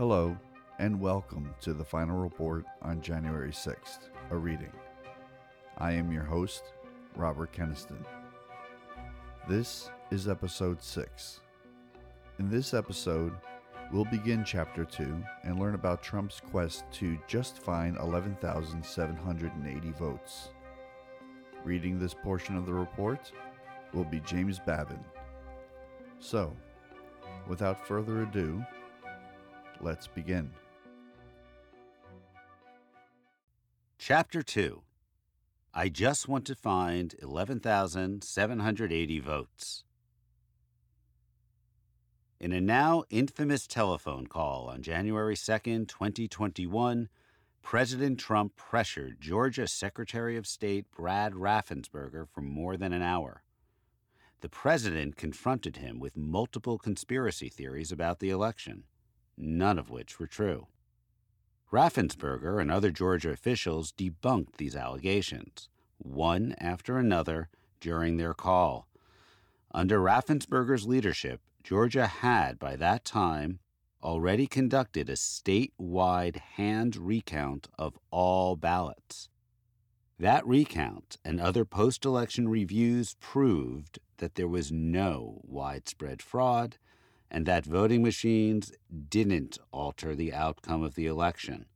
Hello, 0.00 0.34
and 0.78 0.98
welcome 0.98 1.54
to 1.60 1.74
the 1.74 1.84
final 1.84 2.16
report 2.16 2.64
on 2.80 3.02
January 3.02 3.50
6th, 3.50 4.08
a 4.30 4.34
reading. 4.34 4.72
I 5.76 5.92
am 5.92 6.10
your 6.10 6.22
host, 6.22 6.72
Robert 7.14 7.52
Keniston. 7.52 8.02
This 9.46 9.90
is 10.10 10.26
episode 10.26 10.82
6. 10.82 11.40
In 12.38 12.48
this 12.48 12.72
episode, 12.72 13.34
we'll 13.92 14.06
begin 14.06 14.42
chapter 14.42 14.86
2 14.86 15.22
and 15.44 15.60
learn 15.60 15.74
about 15.74 16.02
Trump's 16.02 16.40
quest 16.50 16.84
to 16.92 17.18
just 17.28 17.58
find 17.58 17.98
11,780 17.98 19.90
votes. 19.90 20.48
Reading 21.62 21.98
this 21.98 22.14
portion 22.14 22.56
of 22.56 22.64
the 22.64 22.72
report 22.72 23.32
will 23.92 24.04
be 24.04 24.20
James 24.20 24.58
Babbin. 24.60 25.04
So, 26.20 26.56
without 27.46 27.86
further 27.86 28.22
ado, 28.22 28.64
let's 29.82 30.06
begin. 30.06 30.50
Chapter 33.98 34.42
2 34.42 34.82
I 35.72 35.88
just 35.88 36.26
want 36.26 36.46
to 36.46 36.56
find 36.56 37.14
11,780 37.22 39.20
votes. 39.20 39.84
In 42.40 42.52
a 42.52 42.60
now 42.60 43.04
infamous 43.10 43.68
telephone 43.68 44.26
call 44.26 44.68
on 44.68 44.82
January 44.82 45.36
2, 45.36 45.84
2021, 45.84 47.08
President 47.62 48.18
Trump 48.18 48.56
pressured 48.56 49.20
Georgia 49.20 49.68
Secretary 49.68 50.36
of 50.36 50.46
State 50.46 50.86
Brad 50.90 51.34
Raffensperger 51.34 52.26
for 52.26 52.40
more 52.40 52.76
than 52.76 52.92
an 52.92 53.02
hour. 53.02 53.44
The 54.40 54.48
president 54.48 55.16
confronted 55.16 55.76
him 55.76 56.00
with 56.00 56.16
multiple 56.16 56.78
conspiracy 56.78 57.48
theories 57.48 57.92
about 57.92 58.18
the 58.18 58.30
election, 58.30 58.84
none 59.36 59.78
of 59.78 59.90
which 59.90 60.18
were 60.18 60.26
true. 60.26 60.66
Raffensperger 61.72 62.60
and 62.60 62.70
other 62.70 62.90
Georgia 62.90 63.30
officials 63.30 63.92
debunked 63.92 64.56
these 64.56 64.74
allegations, 64.74 65.68
one 65.98 66.54
after 66.58 66.98
another, 66.98 67.48
during 67.80 68.16
their 68.16 68.34
call. 68.34 68.88
Under 69.72 70.00
Raffensperger's 70.00 70.86
leadership, 70.86 71.40
Georgia 71.62 72.06
had, 72.06 72.58
by 72.58 72.74
that 72.76 73.04
time, 73.04 73.60
already 74.02 74.46
conducted 74.46 75.08
a 75.08 75.14
statewide 75.14 76.36
hand 76.36 76.96
recount 76.96 77.68
of 77.78 77.98
all 78.10 78.56
ballots. 78.56 79.28
That 80.18 80.46
recount 80.46 81.18
and 81.24 81.40
other 81.40 81.64
post 81.64 82.04
election 82.04 82.48
reviews 82.48 83.16
proved 83.20 83.98
that 84.18 84.34
there 84.34 84.48
was 84.48 84.72
no 84.72 85.40
widespread 85.44 86.20
fraud 86.20 86.76
and 87.30 87.46
that 87.46 87.64
voting 87.64 88.02
machines 88.02 88.72
didn't 89.08 89.58
alter 89.72 90.14
the 90.14 90.32
outcome 90.32 90.82
of 90.82 90.94
the 90.94 91.06
election. 91.06 91.66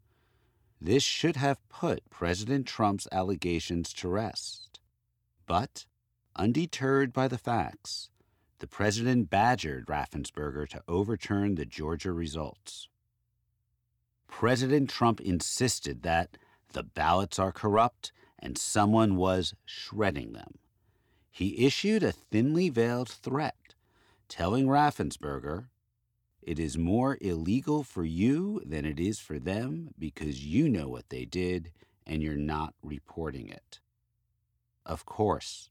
This 0.81 1.03
should 1.03 1.37
have 1.37 1.67
put 1.69 2.11
President 2.11 2.67
Trump's 2.67 3.07
allegations 3.13 3.93
to 3.95 4.09
rest. 4.09 4.81
But, 5.47 5.87
undeterred 6.37 7.13
by 7.13 7.29
the 7.29 7.39
facts, 7.39 8.11
the 8.59 8.67
president 8.67 9.31
badgered 9.31 9.87
Raffensperger 9.87 10.69
to 10.71 10.83
overturn 10.89 11.55
the 11.55 11.67
Georgia 11.67 12.13
results. 12.13 12.89
President 14.27 14.91
Trump 14.91 15.21
insisted 15.21 16.03
that 16.03 16.37
the 16.73 16.83
ballots 16.83 17.39
are 17.39 17.53
corrupt 17.53 18.13
and 18.39 18.59
someone 18.59 19.17
was 19.17 19.55
shredding 19.65 20.33
them. 20.33 20.59
He 21.31 21.65
issued 21.67 22.03
a 22.03 22.13
thinly 22.13 22.69
veiled 22.69 23.09
threat 23.09 23.57
telling 24.29 24.67
Raffensperger, 24.67 25.69
It 26.43 26.59
is 26.59 26.77
more 26.77 27.17
illegal 27.21 27.83
for 27.83 28.05
you 28.05 28.61
than 28.65 28.85
it 28.85 29.01
is 29.01 29.19
for 29.19 29.39
them 29.39 29.91
because 29.99 30.45
you 30.45 30.69
know 30.69 30.89
what 30.89 31.09
they 31.09 31.25
did 31.25 31.73
and 32.07 32.23
you're 32.23 32.37
not 32.37 32.75
reporting 32.83 33.49
it. 33.49 33.81
Of 34.85 35.07
course, 35.07 35.71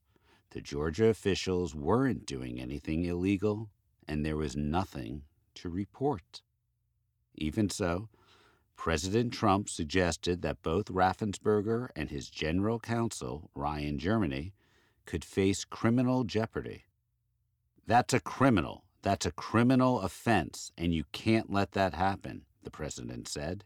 the 0.49 0.61
Georgia 0.61 1.05
officials 1.07 1.75
weren't 1.75 2.25
doing 2.25 2.59
anything 2.59 3.05
illegal, 3.05 3.69
and 4.07 4.25
there 4.25 4.37
was 4.37 4.55
nothing 4.55 5.23
to 5.55 5.69
report. 5.69 6.41
Even 7.35 7.69
so, 7.69 8.09
President 8.75 9.31
Trump 9.31 9.69
suggested 9.69 10.41
that 10.41 10.63
both 10.63 10.85
Raffensperger 10.85 11.89
and 11.95 12.09
his 12.09 12.29
general 12.29 12.79
counsel, 12.79 13.49
Ryan 13.55 13.97
Germany, 13.99 14.53
could 15.05 15.23
face 15.23 15.63
criminal 15.63 16.23
jeopardy. 16.23 16.85
That's 17.85 18.13
a 18.13 18.21
criminal. 18.21 18.85
That's 19.01 19.25
a 19.25 19.31
criminal 19.31 19.99
offense, 19.99 20.71
and 20.77 20.93
you 20.93 21.03
can't 21.11 21.51
let 21.51 21.73
that 21.73 21.93
happen, 21.93 22.43
the 22.63 22.71
president 22.71 23.27
said. 23.27 23.65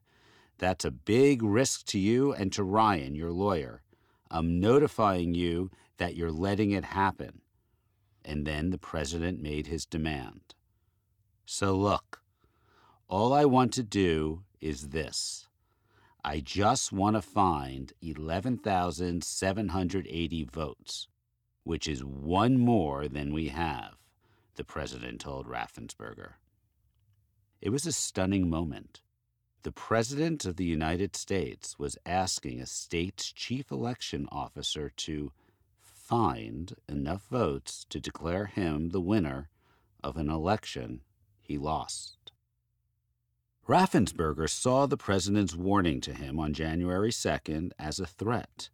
That's 0.58 0.84
a 0.84 0.90
big 0.90 1.44
risk 1.44 1.86
to 1.88 2.00
you 2.00 2.32
and 2.34 2.52
to 2.54 2.64
Ryan, 2.64 3.14
your 3.14 3.32
lawyer. 3.32 3.84
I'm 4.32 4.60
notifying 4.60 5.36
you 5.36 5.70
that 5.98 6.16
you're 6.16 6.32
letting 6.32 6.72
it 6.72 6.86
happen. 6.86 7.42
And 8.26 8.48
then 8.48 8.72
the 8.72 8.80
president 8.80 9.40
made 9.40 9.68
his 9.68 9.86
demand. 9.86 10.56
So, 11.46 11.76
look, 11.76 12.24
all 13.08 13.32
I 13.32 13.46
want 13.46 13.72
to 13.74 13.84
do 13.84 14.42
is 14.60 14.90
this 14.90 15.48
I 16.26 16.40
just 16.40 16.92
want 16.92 17.16
to 17.16 17.22
find 17.22 17.94
11,780 18.02 20.50
votes, 20.52 21.08
which 21.64 21.88
is 21.88 22.04
one 22.04 22.58
more 22.58 23.08
than 23.08 23.32
we 23.32 23.50
have 23.50 23.97
the 24.58 24.64
president 24.64 25.22
told 25.22 25.48
Raffensperger. 25.48 26.34
It 27.62 27.70
was 27.70 27.86
a 27.86 27.92
stunning 27.92 28.50
moment. 28.50 29.02
The 29.64 29.72
President 29.72 30.46
of 30.46 30.58
the 30.58 30.66
United 30.66 31.16
States 31.16 31.80
was 31.80 31.98
asking 32.06 32.60
a 32.60 32.66
state's 32.66 33.32
chief 33.32 33.72
election 33.72 34.28
officer 34.32 34.92
to 34.98 35.32
find 35.82 36.76
enough 36.88 37.26
votes 37.30 37.86
to 37.90 38.00
declare 38.00 38.46
him 38.46 38.90
the 38.90 39.02
winner 39.02 39.50
of 40.04 40.18
an 40.18 40.30
election 40.30 41.02
he 41.42 41.58
lost. 41.58 42.32
Raffensperger 43.68 44.50
saw 44.50 44.86
the 44.86 44.96
president's 44.96 45.56
warning 45.56 46.00
to 46.02 46.14
him 46.14 46.40
on 46.40 46.54
January 46.54 47.12
2nd 47.12 47.72
as 47.78 48.00
a 48.00 48.06
threat. 48.06 48.70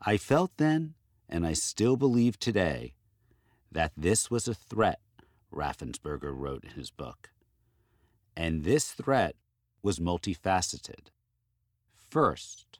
I 0.00 0.16
felt 0.16 0.52
then, 0.58 0.94
and 1.28 1.44
I 1.44 1.54
still 1.54 1.96
believe 1.96 2.38
today, 2.38 2.94
that 3.72 3.92
this 3.96 4.30
was 4.30 4.48
a 4.48 4.54
threat, 4.54 5.00
Raffensperger 5.52 6.32
wrote 6.34 6.64
in 6.64 6.70
his 6.70 6.90
book. 6.90 7.30
And 8.36 8.64
this 8.64 8.92
threat 8.92 9.36
was 9.82 9.98
multifaceted. 9.98 11.08
First, 11.94 12.78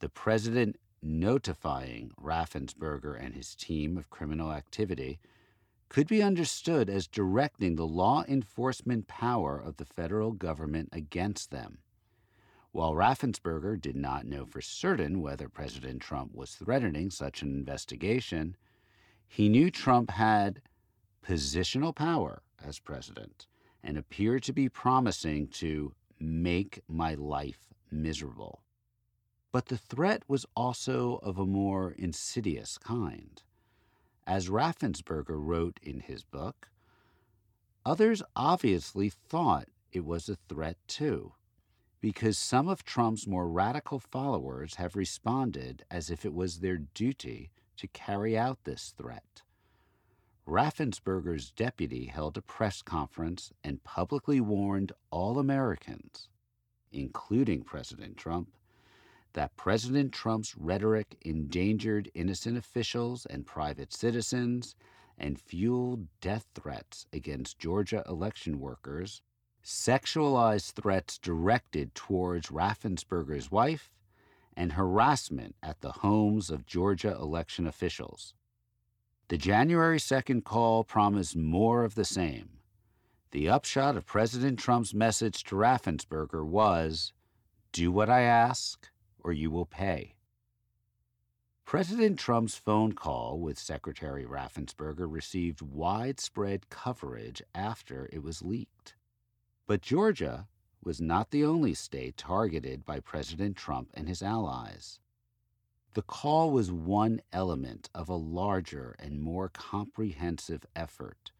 the 0.00 0.08
president 0.08 0.76
notifying 1.02 2.12
Raffensperger 2.20 3.18
and 3.18 3.34
his 3.34 3.54
team 3.54 3.96
of 3.96 4.10
criminal 4.10 4.52
activity 4.52 5.18
could 5.88 6.06
be 6.06 6.22
understood 6.22 6.88
as 6.88 7.08
directing 7.08 7.74
the 7.74 7.86
law 7.86 8.24
enforcement 8.28 9.08
power 9.08 9.58
of 9.58 9.76
the 9.76 9.84
federal 9.84 10.32
government 10.32 10.88
against 10.92 11.50
them. 11.50 11.78
While 12.72 12.94
Raffensperger 12.94 13.80
did 13.80 13.96
not 13.96 14.24
know 14.24 14.46
for 14.46 14.60
certain 14.60 15.20
whether 15.20 15.48
President 15.48 16.00
Trump 16.00 16.34
was 16.34 16.54
threatening 16.54 17.10
such 17.10 17.42
an 17.42 17.48
investigation, 17.48 18.56
he 19.32 19.48
knew 19.48 19.70
Trump 19.70 20.10
had 20.10 20.60
positional 21.24 21.94
power 21.94 22.42
as 22.60 22.80
president 22.80 23.46
and 23.80 23.96
appeared 23.96 24.42
to 24.42 24.52
be 24.52 24.68
promising 24.68 25.46
to 25.46 25.94
make 26.18 26.80
my 26.88 27.14
life 27.14 27.68
miserable. 27.92 28.64
But 29.52 29.66
the 29.66 29.78
threat 29.78 30.24
was 30.26 30.46
also 30.56 31.20
of 31.22 31.38
a 31.38 31.46
more 31.46 31.92
insidious 31.92 32.76
kind. 32.76 33.40
As 34.26 34.48
Raffensperger 34.48 35.38
wrote 35.38 35.78
in 35.80 36.00
his 36.00 36.24
book, 36.24 36.68
others 37.86 38.24
obviously 38.34 39.10
thought 39.10 39.68
it 39.92 40.04
was 40.04 40.28
a 40.28 40.38
threat 40.48 40.76
too, 40.88 41.34
because 42.00 42.36
some 42.36 42.68
of 42.68 42.84
Trump's 42.84 43.28
more 43.28 43.48
radical 43.48 44.00
followers 44.00 44.74
have 44.74 44.96
responded 44.96 45.84
as 45.88 46.10
if 46.10 46.24
it 46.24 46.34
was 46.34 46.58
their 46.58 46.78
duty 46.78 47.52
to 47.80 47.88
carry 47.88 48.36
out 48.36 48.64
this 48.64 48.92
threat. 48.98 49.42
Raffensperger's 50.46 51.50
deputy 51.50 52.06
held 52.06 52.36
a 52.36 52.42
press 52.42 52.82
conference 52.82 53.52
and 53.64 53.82
publicly 53.84 54.38
warned 54.38 54.92
all 55.10 55.38
Americans, 55.38 56.28
including 56.92 57.62
President 57.62 58.18
Trump, 58.18 58.50
that 59.32 59.56
President 59.56 60.12
Trump's 60.12 60.58
rhetoric 60.58 61.16
endangered 61.22 62.10
innocent 62.12 62.58
officials 62.58 63.24
and 63.24 63.46
private 63.46 63.94
citizens 63.94 64.76
and 65.16 65.40
fueled 65.40 66.06
death 66.20 66.46
threats 66.54 67.06
against 67.14 67.58
Georgia 67.58 68.04
election 68.06 68.60
workers, 68.60 69.22
sexualized 69.64 70.72
threats 70.72 71.16
directed 71.16 71.94
towards 71.94 72.48
Raffensperger's 72.48 73.50
wife, 73.50 73.90
and 74.56 74.72
harassment 74.72 75.54
at 75.62 75.80
the 75.80 75.92
homes 75.92 76.50
of 76.50 76.66
Georgia 76.66 77.14
election 77.14 77.66
officials. 77.66 78.34
The 79.28 79.38
January 79.38 79.98
2nd 79.98 80.44
call 80.44 80.84
promised 80.84 81.36
more 81.36 81.84
of 81.84 81.94
the 81.94 82.04
same. 82.04 82.58
The 83.30 83.48
upshot 83.48 83.96
of 83.96 84.06
President 84.06 84.58
Trump's 84.58 84.92
message 84.92 85.44
to 85.44 85.54
Raffensperger 85.54 86.44
was 86.44 87.12
do 87.72 87.92
what 87.92 88.10
I 88.10 88.22
ask, 88.22 88.88
or 89.22 89.32
you 89.32 89.50
will 89.50 89.66
pay. 89.66 90.16
President 91.64 92.18
Trump's 92.18 92.56
phone 92.56 92.94
call 92.94 93.38
with 93.38 93.56
Secretary 93.56 94.24
Raffensperger 94.24 95.06
received 95.08 95.62
widespread 95.62 96.68
coverage 96.68 97.40
after 97.54 98.10
it 98.12 98.24
was 98.24 98.42
leaked. 98.42 98.96
But 99.68 99.80
Georgia 99.80 100.48
was 100.82 101.00
not 101.00 101.30
the 101.30 101.44
only 101.44 101.74
state 101.74 102.16
targeted 102.16 102.84
by 102.84 103.00
President 103.00 103.56
Trump 103.56 103.90
and 103.94 104.08
his 104.08 104.22
allies. 104.22 104.98
The 105.94 106.02
call 106.02 106.50
was 106.50 106.70
one 106.70 107.20
element 107.32 107.90
of 107.94 108.08
a 108.08 108.14
larger 108.14 108.94
and 108.98 109.20
more 109.20 109.48
comprehensive 109.48 110.64
effort, 110.76 111.32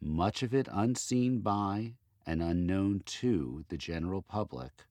much 0.00 0.42
of 0.42 0.54
it 0.54 0.68
unseen 0.70 1.40
by 1.40 1.94
and 2.24 2.42
unknown 2.42 3.02
to 3.06 3.64
the 3.68 3.76
general 3.76 4.22
public 4.22 4.84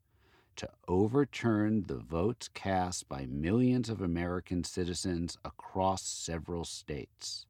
to 0.58 0.70
overturn 0.88 1.84
the 1.88 2.00
votes 2.00 2.50
cast 2.54 3.08
by 3.08 3.26
millions 3.28 3.90
of 3.90 4.02
American 4.02 4.64
citizens 4.64 5.38
across 5.46 6.02
several 6.02 6.66
states. 6.66 7.46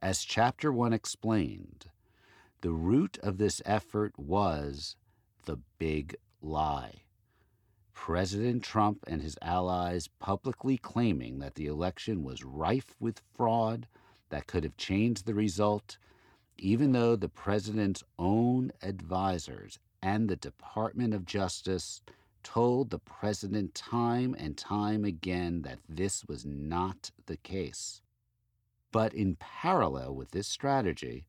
As 0.00 0.24
Chapter 0.24 0.72
1 0.72 0.92
explained, 0.92 1.90
the 2.62 2.72
root 2.72 3.18
of 3.22 3.38
this 3.38 3.60
effort 3.64 4.16
was 4.16 4.96
the 5.44 5.58
big 5.78 6.16
lie. 6.40 7.02
President 7.92 8.62
Trump 8.62 9.04
and 9.06 9.20
his 9.20 9.36
allies 9.42 10.08
publicly 10.20 10.78
claiming 10.78 11.40
that 11.40 11.56
the 11.56 11.66
election 11.66 12.22
was 12.22 12.44
rife 12.44 12.94
with 13.00 13.20
fraud 13.34 13.86
that 14.30 14.46
could 14.46 14.64
have 14.64 14.76
changed 14.76 15.26
the 15.26 15.34
result, 15.34 15.98
even 16.56 16.92
though 16.92 17.16
the 17.16 17.28
president's 17.28 18.04
own 18.18 18.72
advisors 18.80 19.78
and 20.00 20.28
the 20.28 20.36
Department 20.36 21.12
of 21.12 21.26
Justice 21.26 22.00
told 22.44 22.90
the 22.90 22.98
president 22.98 23.74
time 23.74 24.34
and 24.38 24.56
time 24.56 25.04
again 25.04 25.62
that 25.62 25.78
this 25.88 26.24
was 26.26 26.46
not 26.46 27.10
the 27.26 27.36
case. 27.36 28.02
But 28.92 29.14
in 29.14 29.36
parallel 29.36 30.14
with 30.14 30.30
this 30.30 30.48
strategy, 30.48 31.26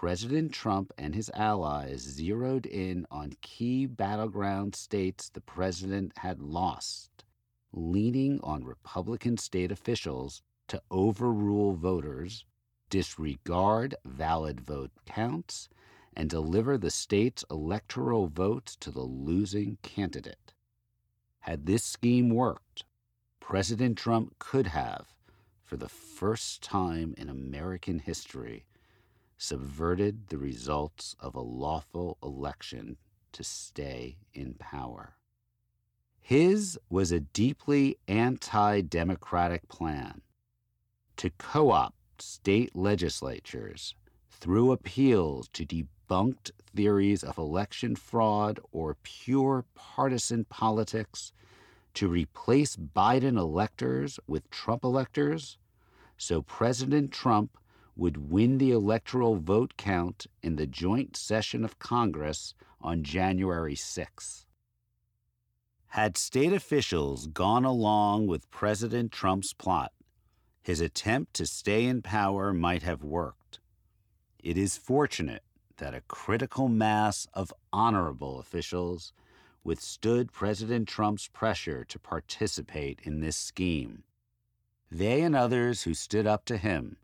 President 0.00 0.52
Trump 0.52 0.92
and 0.96 1.12
his 1.12 1.28
allies 1.34 2.02
zeroed 2.02 2.66
in 2.66 3.04
on 3.10 3.32
key 3.40 3.84
battleground 3.84 4.76
states 4.76 5.28
the 5.28 5.40
president 5.40 6.12
had 6.18 6.40
lost, 6.40 7.24
leaning 7.72 8.38
on 8.44 8.62
Republican 8.62 9.36
state 9.36 9.72
officials 9.72 10.40
to 10.68 10.80
overrule 10.88 11.74
voters, 11.74 12.44
disregard 12.88 13.96
valid 14.04 14.60
vote 14.60 14.92
counts, 15.04 15.68
and 16.14 16.30
deliver 16.30 16.78
the 16.78 16.92
state's 16.92 17.44
electoral 17.50 18.28
votes 18.28 18.76
to 18.76 18.92
the 18.92 19.02
losing 19.02 19.78
candidate. 19.82 20.54
Had 21.40 21.66
this 21.66 21.82
scheme 21.82 22.30
worked, 22.30 22.84
President 23.40 23.98
Trump 23.98 24.38
could 24.38 24.68
have, 24.68 25.12
for 25.64 25.76
the 25.76 25.88
first 25.88 26.62
time 26.62 27.14
in 27.18 27.28
American 27.28 27.98
history, 27.98 28.64
subverted 29.38 30.26
the 30.26 30.36
results 30.36 31.16
of 31.20 31.34
a 31.34 31.40
lawful 31.40 32.18
election 32.22 32.96
to 33.32 33.44
stay 33.44 34.16
in 34.34 34.54
power. 34.54 35.14
His 36.20 36.78
was 36.90 37.12
a 37.12 37.20
deeply 37.20 37.96
anti 38.06 38.82
democratic 38.82 39.68
plan 39.68 40.20
to 41.16 41.30
co 41.30 41.70
opt 41.70 42.20
state 42.20 42.76
legislatures 42.76 43.94
through 44.30 44.72
appeals 44.72 45.48
to 45.48 45.64
debunked 45.64 46.50
theories 46.74 47.24
of 47.24 47.38
election 47.38 47.96
fraud 47.96 48.60
or 48.72 48.96
pure 49.02 49.64
partisan 49.74 50.44
politics 50.44 51.32
to 51.94 52.08
replace 52.08 52.76
Biden 52.76 53.38
electors 53.38 54.20
with 54.26 54.50
Trump 54.50 54.84
electors 54.84 55.58
so 56.16 56.42
President 56.42 57.12
Trump 57.12 57.56
would 57.98 58.30
win 58.30 58.58
the 58.58 58.70
electoral 58.70 59.34
vote 59.34 59.74
count 59.76 60.28
in 60.40 60.54
the 60.54 60.68
joint 60.68 61.16
session 61.16 61.64
of 61.64 61.80
Congress 61.80 62.54
on 62.80 63.02
January 63.02 63.74
6. 63.74 64.46
Had 65.88 66.16
state 66.16 66.52
officials 66.52 67.26
gone 67.26 67.64
along 67.64 68.28
with 68.28 68.50
President 68.50 69.10
Trump's 69.10 69.52
plot, 69.52 69.90
his 70.62 70.80
attempt 70.80 71.34
to 71.34 71.44
stay 71.44 71.86
in 71.86 72.00
power 72.00 72.52
might 72.52 72.84
have 72.84 73.02
worked. 73.02 73.58
It 74.38 74.56
is 74.56 74.76
fortunate 74.76 75.42
that 75.78 75.94
a 75.94 76.02
critical 76.02 76.68
mass 76.68 77.26
of 77.34 77.52
honorable 77.72 78.38
officials 78.38 79.12
withstood 79.64 80.32
President 80.32 80.86
Trump's 80.86 81.26
pressure 81.26 81.84
to 81.84 81.98
participate 81.98 83.00
in 83.02 83.18
this 83.18 83.36
scheme. 83.36 84.04
They 84.88 85.22
and 85.22 85.34
others 85.34 85.82
who 85.82 85.94
stood 85.94 86.26
up 86.26 86.44
to 86.44 86.58
him 86.58 86.96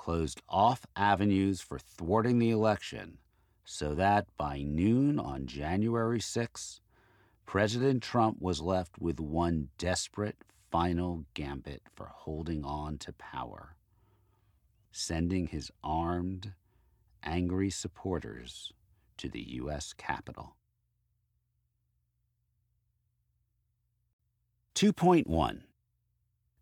closed 0.00 0.40
off 0.48 0.86
avenues 0.96 1.60
for 1.60 1.78
thwarting 1.78 2.38
the 2.38 2.50
election 2.50 3.18
so 3.64 3.94
that 3.94 4.26
by 4.38 4.62
noon 4.62 5.18
on 5.18 5.46
January 5.46 6.20
6, 6.20 6.80
President 7.44 8.02
Trump 8.02 8.40
was 8.40 8.62
left 8.62 8.98
with 8.98 9.20
one 9.20 9.68
desperate 9.76 10.42
final 10.70 11.26
gambit 11.34 11.82
for 11.94 12.06
holding 12.06 12.64
on 12.64 12.96
to 12.96 13.12
power 13.12 13.76
sending 14.92 15.46
his 15.46 15.70
armed, 15.84 16.52
angry 17.22 17.70
supporters 17.70 18.72
to 19.16 19.28
the 19.28 19.42
U.S. 19.56 19.92
Capitol. 19.92 20.56
2.1 24.74 25.60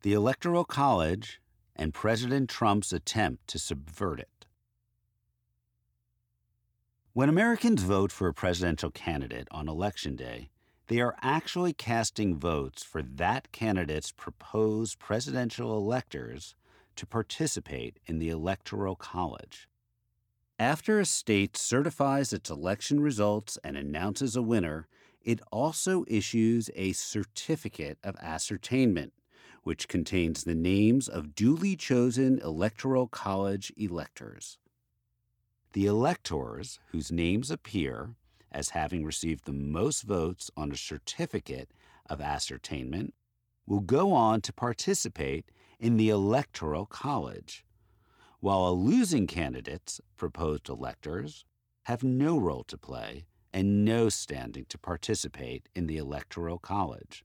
The 0.02 0.12
Electoral 0.12 0.64
College 0.64 1.40
and 1.78 1.94
President 1.94 2.50
Trump's 2.50 2.92
attempt 2.92 3.46
to 3.48 3.58
subvert 3.58 4.20
it. 4.20 4.46
When 7.12 7.28
Americans 7.28 7.82
vote 7.82 8.12
for 8.12 8.28
a 8.28 8.34
presidential 8.34 8.90
candidate 8.90 9.48
on 9.50 9.68
Election 9.68 10.16
Day, 10.16 10.50
they 10.88 11.00
are 11.00 11.16
actually 11.22 11.72
casting 11.72 12.38
votes 12.38 12.82
for 12.82 13.02
that 13.02 13.52
candidate's 13.52 14.12
proposed 14.12 14.98
presidential 14.98 15.76
electors 15.76 16.54
to 16.96 17.06
participate 17.06 17.98
in 18.06 18.18
the 18.18 18.30
Electoral 18.30 18.96
College. 18.96 19.68
After 20.58 20.98
a 20.98 21.04
state 21.04 21.56
certifies 21.56 22.32
its 22.32 22.50
election 22.50 23.00
results 23.00 23.58
and 23.62 23.76
announces 23.76 24.34
a 24.34 24.42
winner, 24.42 24.88
it 25.22 25.40
also 25.52 26.04
issues 26.08 26.70
a 26.74 26.92
certificate 26.92 27.98
of 28.02 28.16
ascertainment, 28.20 29.12
which 29.62 29.88
contains 29.88 30.44
the 30.44 30.54
names 30.54 31.08
of 31.08 31.34
duly 31.34 31.76
chosen 31.76 32.38
Electoral 32.40 33.06
College 33.06 33.72
electors. 33.76 34.58
The 35.72 35.86
electors 35.86 36.78
whose 36.92 37.12
names 37.12 37.50
appear 37.50 38.14
as 38.50 38.70
having 38.70 39.04
received 39.04 39.44
the 39.44 39.52
most 39.52 40.02
votes 40.02 40.50
on 40.56 40.72
a 40.72 40.76
certificate 40.76 41.70
of 42.06 42.20
ascertainment 42.20 43.14
will 43.66 43.80
go 43.80 44.12
on 44.12 44.40
to 44.40 44.52
participate 44.52 45.50
in 45.78 45.96
the 45.96 46.08
Electoral 46.08 46.86
College 46.86 47.64
while 48.40 48.68
a 48.68 48.72
losing 48.72 49.26
candidate's 49.26 50.00
proposed 50.16 50.68
electors 50.68 51.44
have 51.84 52.04
no 52.04 52.38
role 52.38 52.64
to 52.64 52.78
play 52.78 53.26
and 53.52 53.84
no 53.84 54.08
standing 54.08 54.64
to 54.68 54.78
participate 54.78 55.68
in 55.74 55.86
the 55.86 55.96
Electoral 55.96 56.58
College. 56.58 57.24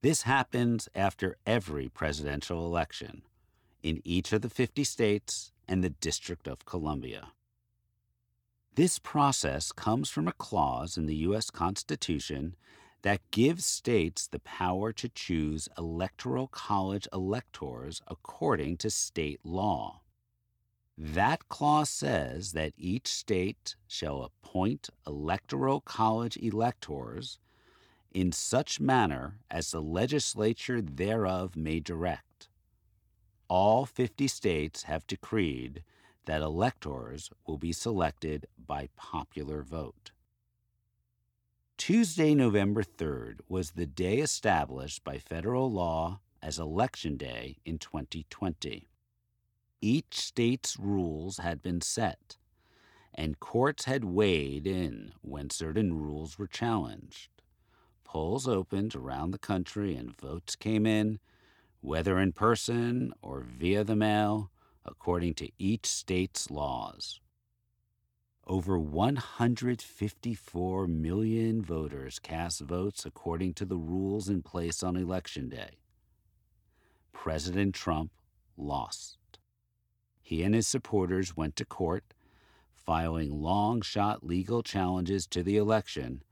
This 0.00 0.22
happens 0.22 0.88
after 0.94 1.36
every 1.44 1.88
presidential 1.88 2.64
election 2.64 3.22
in 3.82 4.00
each 4.04 4.32
of 4.32 4.42
the 4.42 4.48
50 4.48 4.84
states 4.84 5.50
and 5.66 5.82
the 5.82 5.90
District 5.90 6.46
of 6.46 6.64
Columbia. 6.64 7.32
This 8.76 9.00
process 9.00 9.72
comes 9.72 10.08
from 10.08 10.28
a 10.28 10.32
clause 10.32 10.96
in 10.96 11.06
the 11.06 11.16
U.S. 11.16 11.50
Constitution 11.50 12.54
that 13.02 13.28
gives 13.32 13.64
states 13.64 14.28
the 14.28 14.38
power 14.38 14.92
to 14.92 15.08
choose 15.08 15.68
electoral 15.76 16.46
college 16.46 17.08
electors 17.12 18.00
according 18.06 18.76
to 18.76 18.90
state 18.90 19.40
law. 19.42 20.02
That 20.96 21.48
clause 21.48 21.90
says 21.90 22.52
that 22.52 22.72
each 22.76 23.08
state 23.08 23.74
shall 23.88 24.22
appoint 24.22 24.90
electoral 25.06 25.80
college 25.80 26.36
electors 26.36 27.40
in 28.12 28.32
such 28.32 28.80
manner 28.80 29.38
as 29.50 29.70
the 29.70 29.82
legislature 29.82 30.80
thereof 30.80 31.56
may 31.56 31.80
direct. 31.80 32.48
All 33.48 33.86
50 33.86 34.28
states 34.28 34.84
have 34.84 35.06
decreed 35.06 35.82
that 36.26 36.42
electors 36.42 37.30
will 37.46 37.58
be 37.58 37.72
selected 37.72 38.46
by 38.58 38.88
popular 38.96 39.62
vote. 39.62 40.10
Tuesday, 41.78 42.34
November 42.34 42.82
3rd, 42.82 43.40
was 43.48 43.70
the 43.70 43.86
day 43.86 44.18
established 44.18 45.04
by 45.04 45.18
federal 45.18 45.70
law 45.72 46.20
as 46.42 46.58
Election 46.58 47.16
Day 47.16 47.58
in 47.64 47.78
2020. 47.78 48.88
Each 49.80 50.14
state's 50.18 50.78
rules 50.78 51.38
had 51.38 51.62
been 51.62 51.80
set, 51.80 52.36
and 53.14 53.40
courts 53.40 53.84
had 53.84 54.04
weighed 54.04 54.66
in 54.66 55.12
when 55.22 55.50
certain 55.50 55.94
rules 55.94 56.38
were 56.38 56.48
challenged. 56.48 57.37
Polls 58.08 58.48
opened 58.48 58.94
around 58.94 59.32
the 59.32 59.38
country 59.38 59.94
and 59.94 60.18
votes 60.18 60.56
came 60.56 60.86
in, 60.86 61.18
whether 61.82 62.18
in 62.18 62.32
person 62.32 63.12
or 63.20 63.42
via 63.42 63.84
the 63.84 63.94
mail, 63.94 64.50
according 64.82 65.34
to 65.34 65.50
each 65.58 65.84
state's 65.84 66.50
laws. 66.50 67.20
Over 68.46 68.78
154 68.78 70.86
million 70.86 71.62
voters 71.62 72.18
cast 72.18 72.62
votes 72.62 73.04
according 73.04 73.52
to 73.54 73.64
the 73.66 73.76
rules 73.76 74.30
in 74.30 74.42
place 74.42 74.82
on 74.82 74.96
Election 74.96 75.50
Day. 75.50 75.76
President 77.12 77.74
Trump 77.74 78.10
lost. 78.56 79.18
He 80.22 80.42
and 80.42 80.54
his 80.54 80.66
supporters 80.66 81.36
went 81.36 81.56
to 81.56 81.66
court, 81.66 82.14
filing 82.72 83.42
long 83.42 83.82
shot 83.82 84.24
legal 84.24 84.62
challenges 84.62 85.26
to 85.26 85.42
the 85.42 85.58
election, 85.58 86.22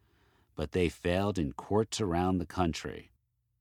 but 0.57 0.73
they 0.73 0.89
failed 0.89 1.39
in 1.39 1.53
courts 1.53 2.01
around 2.01 2.39
the 2.39 2.47
country 2.47 3.13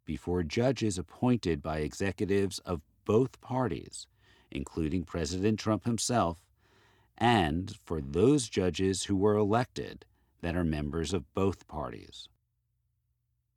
before 0.06 0.44
judges 0.44 0.98
appointed 0.98 1.62
by 1.62 1.80
executives 1.80 2.60
of 2.60 2.82
both 3.06 3.42
parties, 3.42 4.08
including 4.52 5.04
President 5.04 5.60
Trump 5.60 5.84
himself, 5.84 6.38
and 7.18 7.76
for 7.84 8.02
those 8.02 8.50
judges 8.50 9.04
who 9.06 9.16
were 9.16 9.36
elected 9.36 10.06
that 10.42 10.56
are 10.56 10.64
members 10.64 11.14
of 11.14 11.34
both 11.34 11.68
parties. 11.68 12.30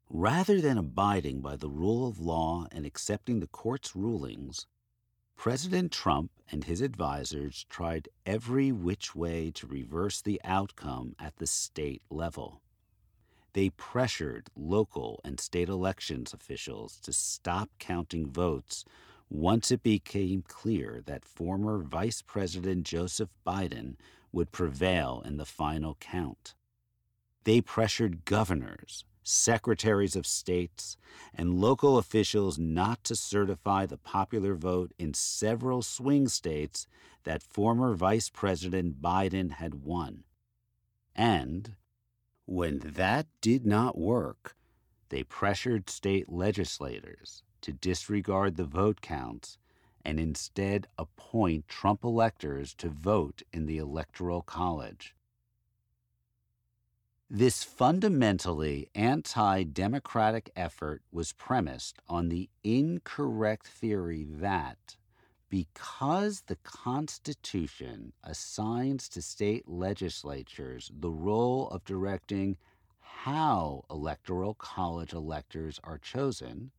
Rather 0.09 0.61
than 0.61 0.79
abiding 0.79 1.41
by 1.41 1.55
the 1.55 1.69
rule 1.69 2.09
of 2.09 2.19
law 2.19 2.67
and 2.73 2.87
accepting 2.87 3.41
the 3.41 3.47
court's 3.47 3.95
rulings, 3.95 4.67
President 5.37 5.93
Trump 5.93 6.31
and 6.51 6.65
his 6.65 6.83
advisers 6.83 7.67
tried 7.69 8.09
every 8.25 8.73
which 8.73 9.15
way 9.15 9.51
to 9.51 9.67
reverse 9.67 10.23
the 10.23 10.41
outcome 10.45 11.15
at 11.19 11.37
the 11.37 11.47
state 11.47 12.03
level. 12.11 12.63
They 13.53 13.71
pressured 13.71 14.51
local 14.55 15.21
and 15.25 15.41
state 15.41 15.69
elections 15.69 16.33
officials 16.33 16.99
to 17.01 17.13
stop 17.13 17.71
counting 17.79 18.31
votes 18.31 18.85
once 19.31 19.71
it 19.71 19.83
became 19.83 20.43
clear 20.43 21.03
that 21.07 21.25
former 21.25 21.79
Vice 21.79 22.23
President 22.23 22.85
Joseph 22.85 23.31
Biden 23.47 23.97
would 24.33 24.53
prevail 24.53 25.23
in 25.25 25.37
the 25.37 25.45
final 25.45 25.97
count. 26.01 26.55
They 27.45 27.61
pressured 27.61 28.25
governors, 28.25 29.05
secretaries 29.23 30.17
of 30.17 30.27
states, 30.27 30.97
and 31.35 31.61
local 31.61 31.99
officials 31.99 32.59
not 32.59 33.05
to 33.05 33.17
certify 33.17 33.87
the 33.87 33.97
popular 33.97 34.55
vote 34.55 34.93
in 34.99 35.15
several 35.15 35.83
swing 35.83 36.29
states 36.29 36.87
that 37.25 37.43
former 37.43 37.95
Vice 37.95 38.31
President 38.31 39.01
Biden 39.03 39.53
had 39.53 39.85
won. 39.85 40.25
And 41.15 41.75
when 42.49 42.79
that 42.79 43.27
did 43.43 43.67
not 43.67 43.99
work, 43.99 44.57
they 45.11 45.23
pressured 45.23 45.91
state 45.91 46.33
legislators 46.33 47.43
to 47.61 47.75
disregard 47.75 48.57
the 48.57 48.65
vote 48.65 49.03
counts 49.03 49.59
and 50.03 50.19
instead 50.19 50.87
appoint 50.97 51.69
Trump 51.69 52.03
electors 52.03 52.73
to 52.73 52.89
vote 52.89 53.43
in 53.53 53.67
the 53.67 53.77
Electoral 53.77 54.41
College. 54.41 55.15
This 57.29 57.63
fundamentally 57.63 58.89
anti 58.95 59.63
democratic 59.65 60.51
effort 60.57 61.03
was 61.13 61.35
premised 61.35 61.99
on 62.09 62.31
the 62.31 62.49
incorrect 62.65 63.67
theory 63.67 64.25
that 64.27 64.97
because 65.51 66.43
the 66.47 66.57
Constitution 66.57 68.13
assigns 68.23 69.09
to 69.09 69.23
state 69.23 69.69
legislatures 69.69 70.91
the 70.95 71.11
role 71.11 71.69
of 71.71 71.85
directing 71.85 72.57
how 73.01 73.85
electoral 73.91 74.55
college 74.55 75.13
electors 75.13 75.81
are 75.83 75.99
chosen, 75.99 76.71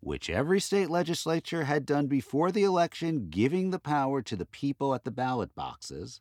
which 0.00 0.28
every 0.28 0.60
state 0.60 0.90
legislature 0.90 1.64
had 1.64 1.86
done 1.86 2.06
before 2.06 2.52
the 2.52 2.62
election, 2.62 3.28
giving 3.30 3.70
the 3.70 3.78
power 3.78 4.20
to 4.22 4.36
the 4.36 4.46
people 4.46 4.94
at 4.94 5.04
the 5.04 5.10
ballot 5.10 5.54
boxes, 5.54 6.20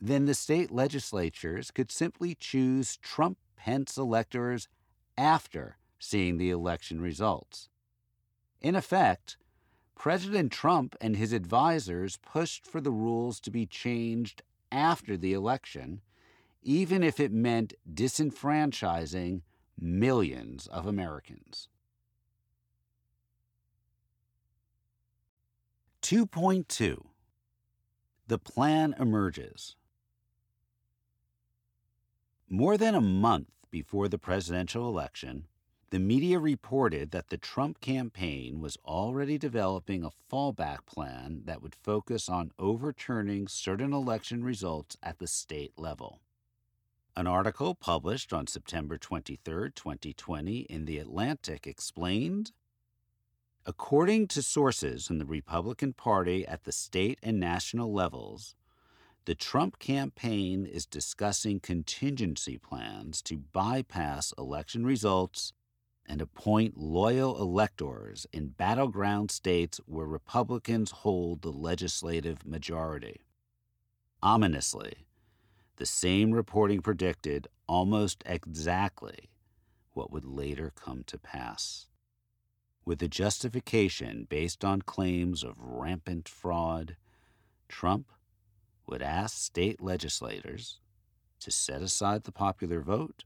then 0.00 0.26
the 0.26 0.34
state 0.34 0.70
legislatures 0.70 1.70
could 1.70 1.90
simply 1.90 2.34
choose 2.34 2.96
Trump 2.98 3.38
Pence 3.56 3.96
electors 3.96 4.68
after 5.16 5.78
seeing 5.98 6.36
the 6.36 6.50
election 6.50 7.00
results. 7.00 7.68
In 8.60 8.74
effect, 8.74 9.36
President 10.02 10.50
Trump 10.50 10.96
and 11.00 11.14
his 11.14 11.32
advisers 11.32 12.16
pushed 12.16 12.66
for 12.66 12.80
the 12.80 12.90
rules 12.90 13.38
to 13.38 13.52
be 13.52 13.64
changed 13.64 14.42
after 14.72 15.16
the 15.16 15.32
election, 15.32 16.00
even 16.60 17.04
if 17.04 17.20
it 17.20 17.30
meant 17.30 17.74
disenfranchising 17.88 19.42
millions 19.78 20.66
of 20.66 20.88
Americans. 20.88 21.68
2.2 26.02 27.04
The 28.26 28.38
plan 28.38 28.96
emerges. 28.98 29.76
More 32.48 32.76
than 32.76 32.96
a 32.96 33.00
month 33.00 33.52
before 33.70 34.08
the 34.08 34.18
presidential 34.18 34.88
election, 34.88 35.46
the 35.92 35.98
media 35.98 36.38
reported 36.38 37.10
that 37.10 37.28
the 37.28 37.36
Trump 37.36 37.78
campaign 37.82 38.62
was 38.62 38.78
already 38.82 39.36
developing 39.36 40.02
a 40.02 40.10
fallback 40.32 40.86
plan 40.86 41.42
that 41.44 41.60
would 41.60 41.74
focus 41.74 42.30
on 42.30 42.50
overturning 42.58 43.46
certain 43.46 43.92
election 43.92 44.42
results 44.42 44.96
at 45.02 45.18
the 45.18 45.26
state 45.26 45.74
level. 45.76 46.18
An 47.14 47.26
article 47.26 47.74
published 47.74 48.32
on 48.32 48.46
September 48.46 48.96
23, 48.96 49.72
2020, 49.72 50.60
in 50.60 50.86
The 50.86 50.96
Atlantic 50.96 51.66
explained 51.66 52.52
According 53.66 54.28
to 54.28 54.40
sources 54.40 55.10
in 55.10 55.18
the 55.18 55.26
Republican 55.26 55.92
Party 55.92 56.46
at 56.46 56.64
the 56.64 56.72
state 56.72 57.18
and 57.22 57.38
national 57.38 57.92
levels, 57.92 58.54
the 59.26 59.34
Trump 59.34 59.78
campaign 59.78 60.64
is 60.64 60.86
discussing 60.86 61.60
contingency 61.60 62.56
plans 62.56 63.20
to 63.20 63.36
bypass 63.36 64.32
election 64.38 64.86
results 64.86 65.52
and 66.06 66.20
appoint 66.20 66.76
loyal 66.76 67.40
electors 67.40 68.26
in 68.32 68.48
battleground 68.48 69.30
states 69.30 69.80
where 69.86 70.06
Republicans 70.06 70.90
hold 70.90 71.42
the 71.42 71.52
legislative 71.52 72.44
majority. 72.46 73.20
Ominously, 74.22 75.06
the 75.76 75.86
same 75.86 76.32
reporting 76.32 76.80
predicted 76.80 77.48
almost 77.66 78.22
exactly 78.26 79.30
what 79.92 80.12
would 80.12 80.24
later 80.24 80.72
come 80.74 81.02
to 81.04 81.18
pass. 81.18 81.86
With 82.84 83.02
a 83.02 83.08
justification 83.08 84.26
based 84.28 84.64
on 84.64 84.82
claims 84.82 85.42
of 85.42 85.54
rampant 85.58 86.28
fraud, 86.28 86.96
Trump 87.68 88.12
would 88.86 89.02
ask 89.02 89.36
state 89.36 89.80
legislators 89.80 90.80
to 91.40 91.50
set 91.50 91.80
aside 91.80 92.24
the 92.24 92.32
popular 92.32 92.80
vote 92.80 93.24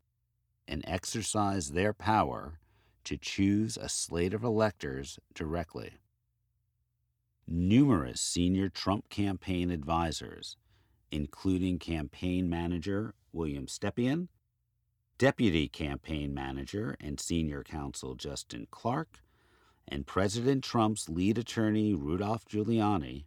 and 0.68 0.84
exercise 0.86 1.72
their 1.72 1.92
power 1.92 2.58
to 3.06 3.16
choose 3.16 3.76
a 3.76 3.88
slate 3.88 4.34
of 4.34 4.42
electors 4.42 5.18
directly. 5.32 5.92
Numerous 7.46 8.20
senior 8.20 8.68
Trump 8.68 9.08
campaign 9.08 9.70
advisors, 9.70 10.56
including 11.12 11.78
campaign 11.78 12.50
manager 12.50 13.14
William 13.32 13.66
Stepien, 13.66 14.26
deputy 15.18 15.68
campaign 15.68 16.34
manager 16.34 16.96
and 17.00 17.20
senior 17.20 17.62
counsel 17.62 18.16
Justin 18.16 18.66
Clark, 18.72 19.20
and 19.86 20.04
President 20.04 20.64
Trump's 20.64 21.08
lead 21.08 21.38
attorney 21.38 21.94
Rudolph 21.94 22.44
Giuliani, 22.46 23.26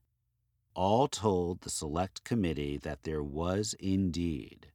all 0.76 1.08
told 1.08 1.62
the 1.62 1.70
Select 1.70 2.26
Committee 2.26 2.78
that 2.78 3.04
there 3.04 3.24
was 3.24 3.74
indeed 3.80 4.68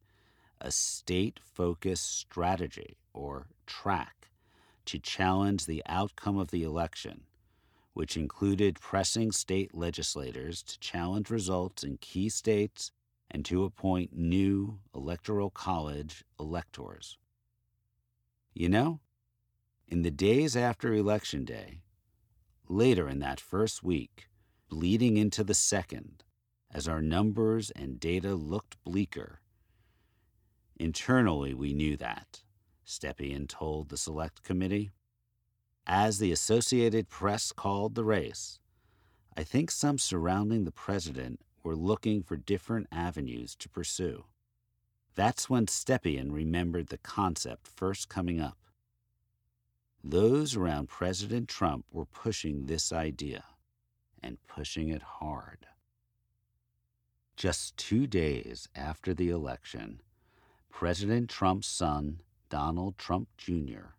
a 0.59 0.71
state 0.71 1.39
focused 1.43 2.17
strategy 2.17 2.97
or 3.13 3.45
track 3.67 4.14
to 4.85 4.99
challenge 4.99 5.65
the 5.65 5.83
outcome 5.87 6.37
of 6.37 6.51
the 6.51 6.63
election, 6.63 7.21
which 7.93 8.17
included 8.17 8.79
pressing 8.79 9.31
state 9.31 9.73
legislators 9.73 10.61
to 10.63 10.79
challenge 10.79 11.29
results 11.29 11.83
in 11.83 11.97
key 11.97 12.29
states 12.29 12.91
and 13.31 13.43
to 13.45 13.63
appoint 13.63 14.15
new 14.15 14.79
electoral 14.93 15.49
college 15.49 16.23
electors. 16.39 17.17
You 18.53 18.69
know, 18.69 18.99
in 19.87 20.01
the 20.01 20.11
days 20.11 20.55
after 20.55 20.93
Election 20.93 21.45
Day, 21.45 21.81
later 22.67 23.07
in 23.07 23.19
that 23.19 23.39
first 23.39 23.83
week, 23.83 24.27
bleeding 24.69 25.17
into 25.17 25.43
the 25.43 25.53
second, 25.53 26.23
as 26.71 26.87
our 26.87 27.01
numbers 27.01 27.71
and 27.71 27.99
data 27.99 28.35
looked 28.35 28.81
bleaker, 28.83 29.41
internally 30.77 31.53
we 31.53 31.73
knew 31.73 31.95
that. 31.97 32.41
Stepien 32.85 33.47
told 33.47 33.89
the 33.89 33.97
Select 33.97 34.43
Committee. 34.43 34.91
As 35.87 36.19
the 36.19 36.31
Associated 36.31 37.09
Press 37.09 37.51
called 37.51 37.95
the 37.95 38.03
race, 38.03 38.59
I 39.37 39.43
think 39.43 39.71
some 39.71 39.97
surrounding 39.97 40.63
the 40.63 40.71
president 40.71 41.41
were 41.63 41.75
looking 41.75 42.23
for 42.23 42.37
different 42.37 42.87
avenues 42.91 43.55
to 43.55 43.69
pursue. 43.69 44.25
That's 45.15 45.49
when 45.49 45.65
Stepien 45.67 46.31
remembered 46.31 46.87
the 46.87 46.97
concept 46.97 47.67
first 47.67 48.09
coming 48.09 48.39
up. 48.39 48.57
Those 50.03 50.55
around 50.55 50.89
President 50.89 51.49
Trump 51.49 51.85
were 51.91 52.05
pushing 52.05 52.65
this 52.65 52.93
idea, 52.93 53.43
and 54.21 54.37
pushing 54.47 54.89
it 54.89 55.01
hard. 55.01 55.65
Just 57.35 57.75
two 57.77 58.05
days 58.07 58.69
after 58.75 59.13
the 59.13 59.29
election, 59.29 60.01
President 60.69 61.29
Trump's 61.29 61.67
son, 61.67 62.21
Donald 62.49 62.97
Trump 62.97 63.29
Jr., 63.37 63.93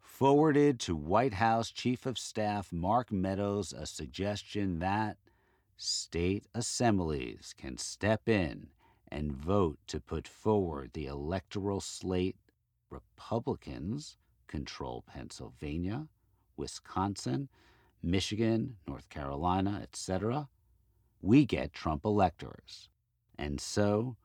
forwarded 0.00 0.78
to 0.80 0.94
White 0.94 1.34
House 1.34 1.70
Chief 1.70 2.04
of 2.04 2.18
Staff 2.18 2.72
Mark 2.72 3.10
Meadows 3.10 3.72
a 3.72 3.86
suggestion 3.86 4.78
that 4.80 5.16
state 5.76 6.44
assemblies 6.54 7.54
can 7.56 7.78
step 7.78 8.28
in 8.28 8.68
and 9.08 9.32
vote 9.32 9.78
to 9.86 9.98
put 9.98 10.28
forward 10.28 10.90
the 10.92 11.06
electoral 11.06 11.80
slate 11.80 12.36
Republicans 12.90 14.16
control 14.46 15.04
Pennsylvania, 15.06 16.06
Wisconsin, 16.56 17.48
Michigan, 18.02 18.76
North 18.86 19.08
Carolina, 19.08 19.80
etc. 19.82 20.48
We 21.22 21.44
get 21.46 21.72
Trump 21.72 22.04
electors. 22.04 22.88
And 23.38 23.60
so 23.60 24.16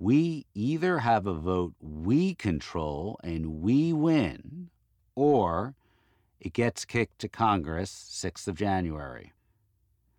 we 0.00 0.46
either 0.54 1.00
have 1.00 1.26
a 1.26 1.34
vote 1.34 1.74
we 1.78 2.34
control 2.34 3.20
and 3.22 3.60
we 3.60 3.92
win, 3.92 4.70
or 5.14 5.74
it 6.40 6.54
gets 6.54 6.86
kicked 6.86 7.18
to 7.18 7.28
Congress 7.28 7.90
6th 8.10 8.48
of 8.48 8.56
January. 8.56 9.34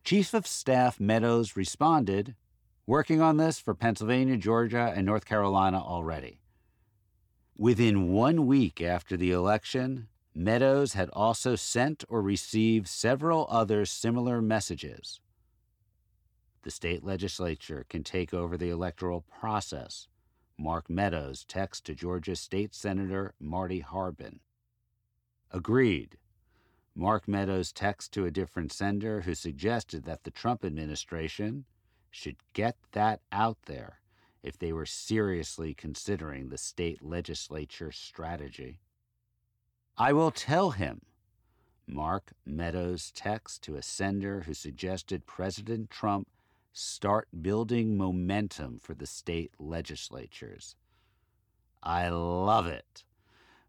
Chief 0.03 0.35
of 0.35 0.45
Staff 0.45 0.99
Meadows 0.99 1.55
responded, 1.55 2.35
working 2.85 3.21
on 3.21 3.37
this 3.37 3.59
for 3.59 3.73
Pennsylvania, 3.73 4.37
Georgia, 4.37 4.93
and 4.95 5.03
North 5.03 5.25
Carolina 5.25 5.81
already. 5.83 6.41
Within 7.57 8.11
one 8.11 8.45
week 8.45 8.81
after 8.81 9.17
the 9.17 9.31
election, 9.31 10.09
Meadows 10.35 10.93
had 10.93 11.09
also 11.11 11.55
sent 11.55 12.03
or 12.07 12.21
received 12.21 12.87
several 12.87 13.47
other 13.49 13.85
similar 13.85 14.43
messages. 14.43 15.19
The 16.63 16.71
state 16.71 17.03
legislature 17.03 17.85
can 17.89 18.03
take 18.03 18.33
over 18.33 18.55
the 18.55 18.69
electoral 18.69 19.21
process. 19.21 20.07
Mark 20.57 20.89
Meadows 20.89 21.43
text 21.47 21.85
to 21.85 21.95
Georgia 21.95 22.35
State 22.35 22.75
Senator 22.75 23.33
Marty 23.39 23.79
Harbin. 23.79 24.41
Agreed. 25.49 26.17
Mark 26.93 27.27
Meadows 27.27 27.71
text 27.71 28.11
to 28.13 28.25
a 28.25 28.31
different 28.31 28.71
sender 28.71 29.21
who 29.21 29.33
suggested 29.33 30.03
that 30.03 30.23
the 30.23 30.31
Trump 30.31 30.63
administration 30.63 31.65
should 32.11 32.35
get 32.53 32.75
that 32.91 33.21
out 33.31 33.57
there 33.65 33.99
if 34.43 34.57
they 34.59 34.71
were 34.71 34.85
seriously 34.85 35.73
considering 35.73 36.49
the 36.49 36.57
state 36.57 37.03
legislature 37.03 37.91
strategy. 37.91 38.79
I 39.97 40.13
will 40.13 40.31
tell 40.31 40.71
him. 40.71 41.01
Mark 41.87 42.33
Meadows 42.45 43.11
text 43.11 43.63
to 43.63 43.75
a 43.75 43.81
sender 43.81 44.41
who 44.41 44.53
suggested 44.53 45.25
President 45.25 45.89
Trump 45.89 46.27
start 46.73 47.27
building 47.41 47.97
momentum 47.97 48.79
for 48.79 48.93
the 48.93 49.05
state 49.05 49.51
legislatures. 49.59 50.75
I 51.83 52.09
love 52.09 52.67
it. 52.67 53.03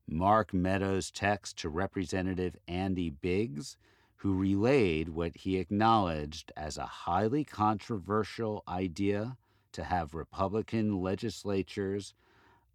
Mark 0.07 0.53
Meadows' 0.53 1.11
text 1.11 1.59
to 1.59 1.69
Representative 1.69 2.57
Andy 2.69 3.11
Biggs, 3.11 3.77
who 4.17 4.35
relayed 4.35 5.09
what 5.09 5.37
he 5.37 5.57
acknowledged 5.57 6.53
as 6.57 6.77
a 6.77 6.87
highly 6.87 7.45
controversial 7.45 8.63
idea 8.69 9.37
to 9.73 9.85
have 9.85 10.15
Republican 10.15 11.01
legislatures 11.01 12.15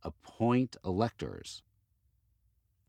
appoint 0.04 0.76
electors. 0.84 1.62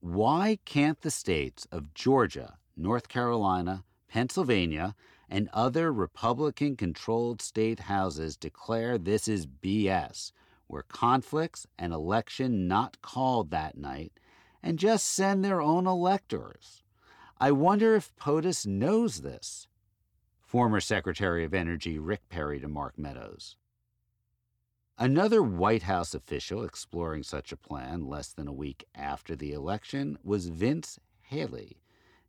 Why 0.00 0.58
can't 0.64 1.00
the 1.00 1.10
states 1.10 1.66
of 1.70 1.94
Georgia, 1.94 2.58
North 2.76 3.08
Carolina, 3.08 3.84
Pennsylvania, 4.08 4.94
and 5.28 5.48
other 5.52 5.92
Republican 5.92 6.76
controlled 6.76 7.42
state 7.42 7.80
houses 7.80 8.36
declare 8.36 8.98
this 8.98 9.28
is 9.28 9.46
BS, 9.46 10.32
where 10.66 10.82
conflicts 10.82 11.66
and 11.78 11.92
election 11.92 12.66
not 12.66 13.00
called 13.02 13.50
that 13.50 13.76
night 13.76 14.12
and 14.62 14.78
just 14.78 15.06
send 15.06 15.44
their 15.44 15.60
own 15.60 15.86
electors. 15.86 16.82
I 17.38 17.52
wonder 17.52 17.94
if 17.94 18.14
POTUS 18.16 18.66
knows 18.66 19.20
this. 19.20 19.68
Former 20.40 20.80
Secretary 20.80 21.44
of 21.44 21.54
Energy 21.54 21.98
Rick 21.98 22.28
Perry 22.28 22.58
to 22.60 22.68
Mark 22.68 22.98
Meadows. 22.98 23.56
Another 25.00 25.42
White 25.42 25.84
House 25.84 26.14
official 26.14 26.64
exploring 26.64 27.22
such 27.22 27.52
a 27.52 27.56
plan 27.56 28.06
less 28.08 28.32
than 28.32 28.48
a 28.48 28.52
week 28.52 28.84
after 28.94 29.36
the 29.36 29.52
election 29.52 30.18
was 30.24 30.48
Vince 30.48 30.98
Haley, 31.20 31.76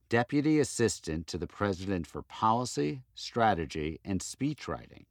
Deputy 0.09 0.59
Assistant 0.59 1.27
to 1.27 1.37
the 1.37 1.45
President 1.45 2.07
for 2.07 2.23
Policy, 2.23 3.03
Strategy, 3.13 3.99
and 4.03 4.21
Speechwriting. 4.21 5.05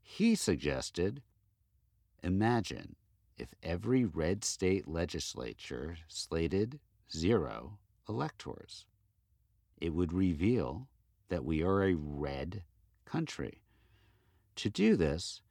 He 0.00 0.34
suggested 0.34 1.22
Imagine 2.22 2.96
if 3.36 3.54
every 3.62 4.06
red 4.06 4.42
state 4.42 4.88
legislature 4.88 5.98
slated 6.08 6.80
zero 7.14 7.78
electors. 8.08 8.86
It 9.78 9.92
would 9.92 10.14
reveal 10.14 10.88
that 11.28 11.44
we 11.44 11.62
are 11.62 11.84
a 11.84 11.94
red 11.94 12.62
country. 13.04 13.60
To 14.56 14.70
do 14.70 14.96
this, 14.96 15.42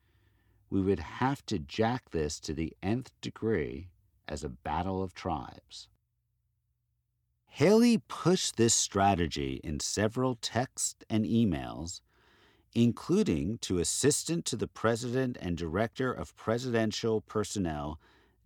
we 0.71 0.81
would 0.81 0.99
have 0.99 1.45
to 1.45 1.59
jack 1.59 2.09
this 2.09 2.39
to 2.39 2.53
the 2.53 2.73
nth 2.81 3.11
degree 3.21 3.89
as 4.27 4.43
a 4.43 4.49
battle 4.49 5.03
of 5.03 5.13
tribes. 5.13 5.87
Haley 7.55 7.99
pushed 8.09 8.57
this 8.57 8.73
strategy 8.73 9.61
in 9.63 9.79
several 9.79 10.35
texts 10.35 10.97
and 11.09 11.23
emails 11.23 12.01
including 12.73 13.59
to 13.59 13.79
Assistant 13.79 14.43
to 14.43 14.57
the 14.57 14.67
President 14.67 15.37
and 15.39 15.57
Director 15.57 16.11
of 16.11 16.35
Presidential 16.35 17.21
Personnel, 17.21 17.97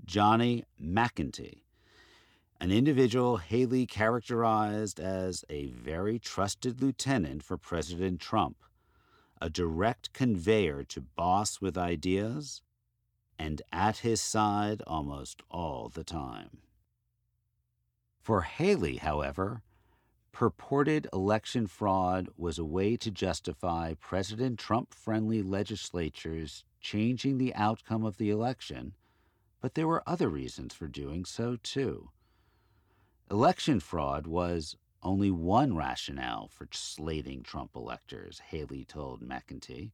Johnny 0.06 0.64
McEntee, 0.80 1.64
an 2.62 2.72
individual 2.72 3.38
Haley 3.38 3.88
characterized 3.88 5.00
as 5.00 5.44
a 5.50 5.72
very 5.72 6.20
trusted 6.20 6.80
lieutenant 6.80 7.42
for 7.42 7.58
President 7.58 8.22
Trump, 8.22 8.58
a 9.42 9.50
direct 9.50 10.14
conveyor 10.14 10.84
to 10.84 11.02
boss 11.02 11.60
with 11.60 11.80
ideas, 11.80 12.62
and 13.40 13.64
at 13.74 13.98
his 13.98 14.22
side 14.22 14.84
almost 14.86 15.42
all 15.50 15.90
the 15.90 16.04
time. 16.04 16.60
For 18.22 18.42
Haley, 18.42 18.98
however, 18.98 19.64
Purported 20.40 21.08
election 21.12 21.68
fraud 21.68 22.30
was 22.38 22.58
a 22.58 22.64
way 22.64 22.96
to 22.96 23.12
justify 23.12 23.94
President 23.96 24.58
Trump 24.58 24.94
friendly 24.94 25.42
legislatures 25.42 26.64
changing 26.80 27.38
the 27.38 27.54
outcome 27.56 28.06
of 28.06 28.16
the 28.18 28.30
election, 28.30 28.94
but 29.60 29.74
there 29.74 29.88
were 29.88 30.08
other 30.08 30.30
reasons 30.30 30.74
for 30.74 30.88
doing 30.88 31.26
so, 31.26 31.58
too. 31.58 32.12
Election 33.30 33.82
fraud 33.82 34.28
was 34.28 34.78
only 35.04 35.30
one 35.30 35.76
rationale 35.76 36.48
for 36.48 36.70
slating 36.72 37.44
Trump 37.44 37.76
electors, 37.76 38.40
Haley 38.40 38.86
told 38.86 39.22
McEntee, 39.22 39.92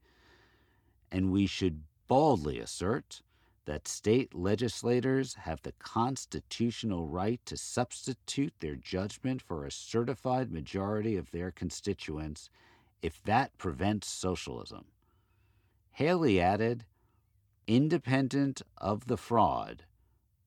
and 1.11 1.31
we 1.31 1.47
should 1.47 1.83
boldly 2.07 2.59
assert 2.59 3.23
that 3.65 3.87
state 3.87 4.33
legislators 4.33 5.35
have 5.35 5.61
the 5.61 5.73
constitutional 5.73 7.07
right 7.07 7.39
to 7.45 7.57
substitute 7.57 8.53
their 8.59 8.75
judgment 8.75 9.41
for 9.41 9.65
a 9.65 9.71
certified 9.71 10.51
majority 10.51 11.15
of 11.15 11.31
their 11.31 11.51
constituents 11.51 12.49
if 13.01 13.21
that 13.23 13.57
prevents 13.57 14.07
socialism. 14.07 14.85
Haley 15.91 16.39
added, 16.39 16.85
independent 17.67 18.61
of 18.77 19.07
the 19.07 19.17
fraud, 19.17 19.83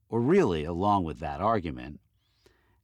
or 0.09 0.21
really 0.21 0.65
along 0.65 1.05
with 1.05 1.21
that 1.21 1.41
argument, 1.41 2.01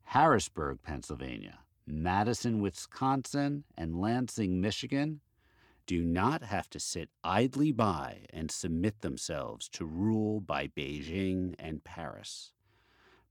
Harrisburg, 0.04 0.78
Pennsylvania, 0.82 1.58
Madison, 1.86 2.60
Wisconsin, 2.60 3.64
and 3.76 4.00
Lansing, 4.00 4.60
Michigan 4.60 5.20
do 5.86 6.02
not 6.04 6.42
have 6.42 6.68
to 6.70 6.80
sit 6.80 7.10
idly 7.22 7.72
by 7.72 8.24
and 8.30 8.50
submit 8.50 9.00
themselves 9.00 9.68
to 9.70 9.84
rule 9.84 10.40
by 10.40 10.68
Beijing 10.68 11.54
and 11.58 11.84
Paris. 11.84 12.52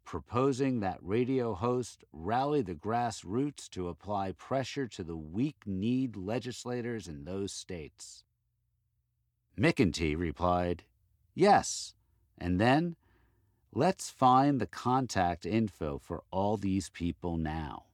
Proposing 0.05 0.79
that 0.79 0.99
radio 1.01 1.53
host 1.53 2.03
rally 2.11 2.61
the 2.61 2.75
grassroots 2.75 3.69
to 3.69 3.87
apply 3.87 4.33
pressure 4.33 4.87
to 4.87 5.03
the 5.03 5.17
weak 5.17 5.65
kneed 5.65 6.15
legislators 6.15 7.07
in 7.07 7.23
those 7.23 7.53
states. 7.53 8.23
McEntee 9.57 10.17
replied, 10.17 10.83
Yes, 11.33 11.93
and 12.37 12.59
then 12.59 12.95
let's 13.71 14.09
find 14.09 14.59
the 14.59 14.67
contact 14.67 15.45
info 15.45 15.99
for 15.99 16.23
all 16.31 16.57
these 16.57 16.89
people 16.89 17.37
now. 17.37 17.85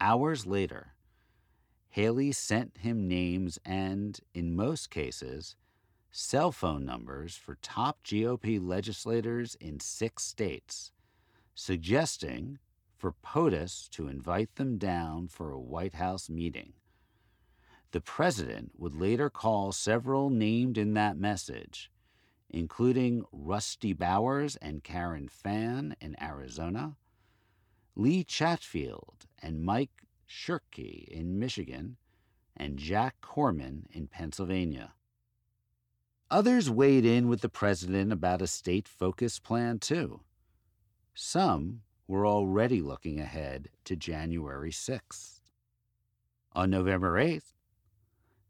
Hours 0.00 0.46
later, 0.46 0.93
Haley 1.94 2.32
sent 2.32 2.78
him 2.78 3.06
names 3.06 3.60
and, 3.64 4.18
in 4.34 4.56
most 4.56 4.90
cases, 4.90 5.54
cell 6.10 6.50
phone 6.50 6.84
numbers 6.84 7.36
for 7.36 7.54
top 7.62 8.02
GOP 8.02 8.58
legislators 8.60 9.54
in 9.60 9.78
six 9.78 10.24
states, 10.24 10.90
suggesting 11.54 12.58
for 12.96 13.14
POTUS 13.22 13.88
to 13.90 14.08
invite 14.08 14.56
them 14.56 14.76
down 14.76 15.28
for 15.28 15.52
a 15.52 15.60
White 15.60 15.94
House 15.94 16.28
meeting. 16.28 16.72
The 17.92 18.00
president 18.00 18.72
would 18.76 18.96
later 18.96 19.30
call 19.30 19.70
several 19.70 20.30
named 20.30 20.76
in 20.76 20.94
that 20.94 21.16
message, 21.16 21.92
including 22.50 23.24
Rusty 23.30 23.92
Bowers 23.92 24.56
and 24.56 24.82
Karen 24.82 25.28
Fann 25.28 25.94
in 26.00 26.20
Arizona, 26.20 26.96
Lee 27.94 28.24
Chatfield 28.24 29.26
and 29.40 29.62
Mike 29.62 29.92
Shirkey 30.28 31.06
in 31.08 31.38
Michigan, 31.38 31.96
and 32.56 32.78
Jack 32.78 33.16
Corman 33.20 33.86
in 33.92 34.06
Pennsylvania. 34.06 34.94
Others 36.30 36.70
weighed 36.70 37.04
in 37.04 37.28
with 37.28 37.40
the 37.40 37.48
president 37.48 38.12
about 38.12 38.42
a 38.42 38.46
state 38.46 38.88
focused 38.88 39.42
plan, 39.42 39.78
too. 39.78 40.20
Some 41.14 41.82
were 42.06 42.26
already 42.26 42.80
looking 42.80 43.20
ahead 43.20 43.68
to 43.84 43.96
January 43.96 44.70
6th. 44.70 45.40
On 46.52 46.70
November 46.70 47.14
8th, 47.14 47.52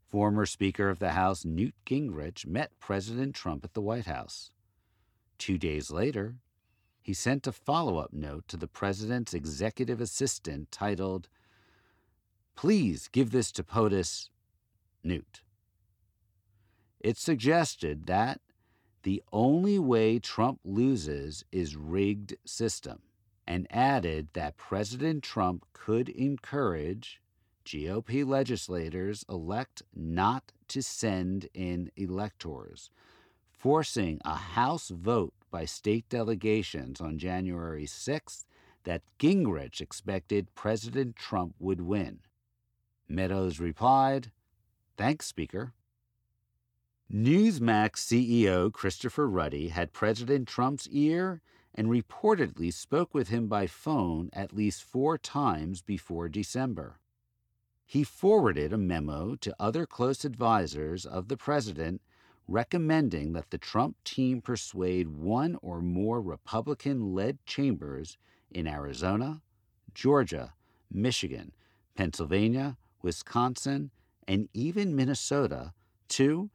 former 0.09 0.45
Speaker 0.45 0.89
of 0.89 0.99
the 0.99 1.11
House 1.11 1.43
Newt 1.43 1.73
Gingrich 1.85 2.45
met 2.45 2.79
President 2.79 3.35
Trump 3.35 3.63
at 3.63 3.73
the 3.73 3.81
White 3.81 4.05
House. 4.05 4.51
Two 5.37 5.57
days 5.57 5.91
later, 5.91 6.35
he 7.01 7.13
sent 7.13 7.45
a 7.45 7.51
follow 7.51 7.97
up 7.97 8.13
note 8.13 8.47
to 8.47 8.57
the 8.57 8.67
president's 8.67 9.33
executive 9.33 10.01
assistant 10.01 10.71
titled, 10.71 11.27
Please 12.55 13.09
give 13.09 13.31
this 13.31 13.51
to 13.51 13.63
POTUS 13.63 14.29
Newt. 15.03 15.41
It 16.99 17.17
suggested 17.17 18.07
that 18.07 18.39
the 19.03 19.21
only 19.31 19.77
way 19.77 20.19
Trump 20.19 20.59
loses 20.63 21.43
is 21.51 21.75
rigged 21.75 22.35
system 22.45 23.01
and 23.45 23.67
added 23.69 24.29
that 24.33 24.57
President 24.57 25.21
Trump 25.23 25.65
could 25.73 26.09
encourage 26.09 27.21
GOP 27.65 28.25
legislators 28.25 29.25
elect 29.29 29.83
not 29.93 30.51
to 30.69 30.81
send 30.81 31.49
in 31.53 31.91
electors, 31.95 32.89
forcing 33.51 34.19
a 34.23 34.35
House 34.35 34.89
vote 34.89 35.33
by 35.51 35.65
state 35.65 36.07
delegations 36.09 37.01
on 37.01 37.19
January 37.19 37.85
6th 37.85 38.45
that 38.85 39.03
Gingrich 39.19 39.81
expected 39.81 40.53
President 40.55 41.15
Trump 41.15 41.55
would 41.59 41.81
win. 41.81 42.19
Meadows 43.07 43.59
replied, 43.59 44.31
Thanks, 44.97 45.27
Speaker. 45.27 45.73
Newsmax 47.11 47.97
CEO 47.97 48.71
Christopher 48.71 49.29
Ruddy 49.29 49.69
had 49.69 49.93
President 49.93 50.47
Trump's 50.47 50.87
ear 50.89 51.41
and 51.75 51.87
reportedly 51.87 52.73
spoke 52.73 53.13
with 53.13 53.27
him 53.27 53.47
by 53.47 53.67
phone 53.67 54.29
at 54.33 54.53
least 54.53 54.83
four 54.83 55.17
times 55.17 55.81
before 55.81 56.27
December. 56.29 56.99
He 57.85 58.03
forwarded 58.03 58.73
a 58.73 58.77
memo 58.77 59.35
to 59.35 59.55
other 59.59 59.85
close 59.85 60.25
advisers 60.25 61.05
of 61.05 61.27
the 61.27 61.37
president 61.37 62.01
recommending 62.47 63.33
that 63.33 63.51
the 63.51 63.57
Trump 63.57 63.97
team 64.03 64.41
persuade 64.41 65.09
one 65.09 65.57
or 65.61 65.81
more 65.81 66.21
Republican 66.21 67.13
led 67.13 67.43
chambers 67.45 68.17
in 68.51 68.67
Arizona, 68.67 69.41
Georgia, 69.93 70.53
Michigan, 70.91 71.51
Pennsylvania, 71.95 72.77
Wisconsin, 73.05 73.91
and 74.27 74.49
even 74.51 74.95
Minnesota 74.95 75.73
to 76.09 76.49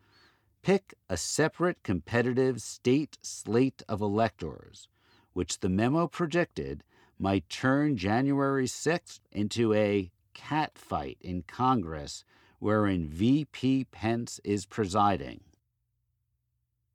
pick 0.63 0.95
a 1.09 1.17
separate 1.17 1.83
competitive 1.83 2.61
state 2.61 3.17
slate 3.23 3.83
of 3.89 4.01
electors, 4.01 4.89
which 5.33 5.61
the 5.61 5.69
memo 5.69 6.09
predicted 6.09 6.83
might 7.19 7.49
turn 7.49 7.97
January 7.97 8.67
6th 8.67 9.21
into 9.31 9.73
a 9.73 10.11
catfight 10.35 11.17
in 11.21 11.43
Congress 11.43 12.25
wherein 12.59 13.07
VP 13.07 13.85
Pence 13.85 14.41
is 14.43 14.67
presiding. 14.67 15.41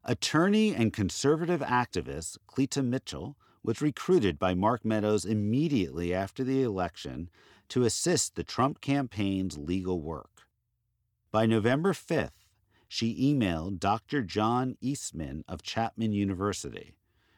Attorney 0.03 0.75
and 0.75 0.91
conservative 0.91 1.61
activist 1.61 2.37
Cleta 2.45 2.83
Mitchell 2.83 3.37
was 3.63 3.81
recruited 3.81 4.37
by 4.37 4.53
Mark 4.53 4.85
Meadows 4.85 5.25
immediately 5.25 6.13
after 6.13 6.43
the 6.43 6.61
election 6.61 7.29
to 7.69 7.83
assist 7.83 8.35
the 8.35 8.43
Trump 8.43 8.81
campaign's 8.81 9.57
legal 9.57 10.01
work. 10.01 10.47
By 11.31 11.45
November 11.45 11.93
5th, 11.93 12.31
she 12.87 13.33
emailed 13.33 13.79
Dr. 13.79 14.21
John 14.21 14.77
Eastman 14.79 15.43
of 15.47 15.61
Chapman 15.61 16.13
University, 16.13 16.95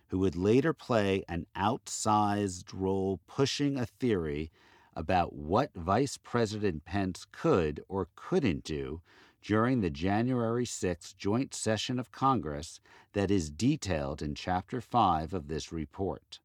who 0.08 0.20
would 0.20 0.36
later 0.36 0.74
play 0.74 1.24
an 1.28 1.48
outsized 1.56 2.66
role 2.74 3.20
pushing 3.28 3.78
a 3.78 3.86
theory 3.86 4.52
about 4.96 5.34
what 5.34 5.74
Vice 5.76 6.18
President 6.18 6.86
Pence 6.86 7.26
could 7.32 7.84
or 7.88 8.10
couldn't 8.16 8.64
do 8.64 9.02
during 9.42 9.82
the 9.82 9.90
January 9.90 10.66
6 10.66 11.14
joint 11.14 11.54
session 11.54 12.00
of 12.00 12.12
Congress 12.12 12.80
that 13.14 13.32
is 13.32 13.50
detailed 13.50 14.22
in 14.22 14.36
Chapter 14.36 14.82
5 14.82 15.34
of 15.34 15.48
this 15.48 15.72
report. 15.72 16.40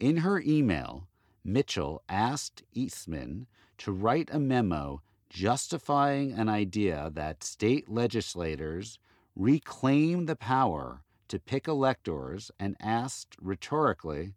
In 0.00 0.18
her 0.18 0.40
email, 0.40 1.07
Mitchell 1.48 2.02
asked 2.10 2.62
Eastman 2.74 3.46
to 3.78 3.90
write 3.90 4.28
a 4.30 4.38
memo 4.38 5.00
justifying 5.30 6.32
an 6.32 6.46
idea 6.46 7.10
that 7.14 7.42
state 7.42 7.88
legislators 7.88 8.98
reclaim 9.34 10.26
the 10.26 10.36
power 10.36 11.04
to 11.28 11.38
pick 11.38 11.66
electors 11.66 12.50
and 12.60 12.76
asked 12.80 13.34
rhetorically, 13.40 14.34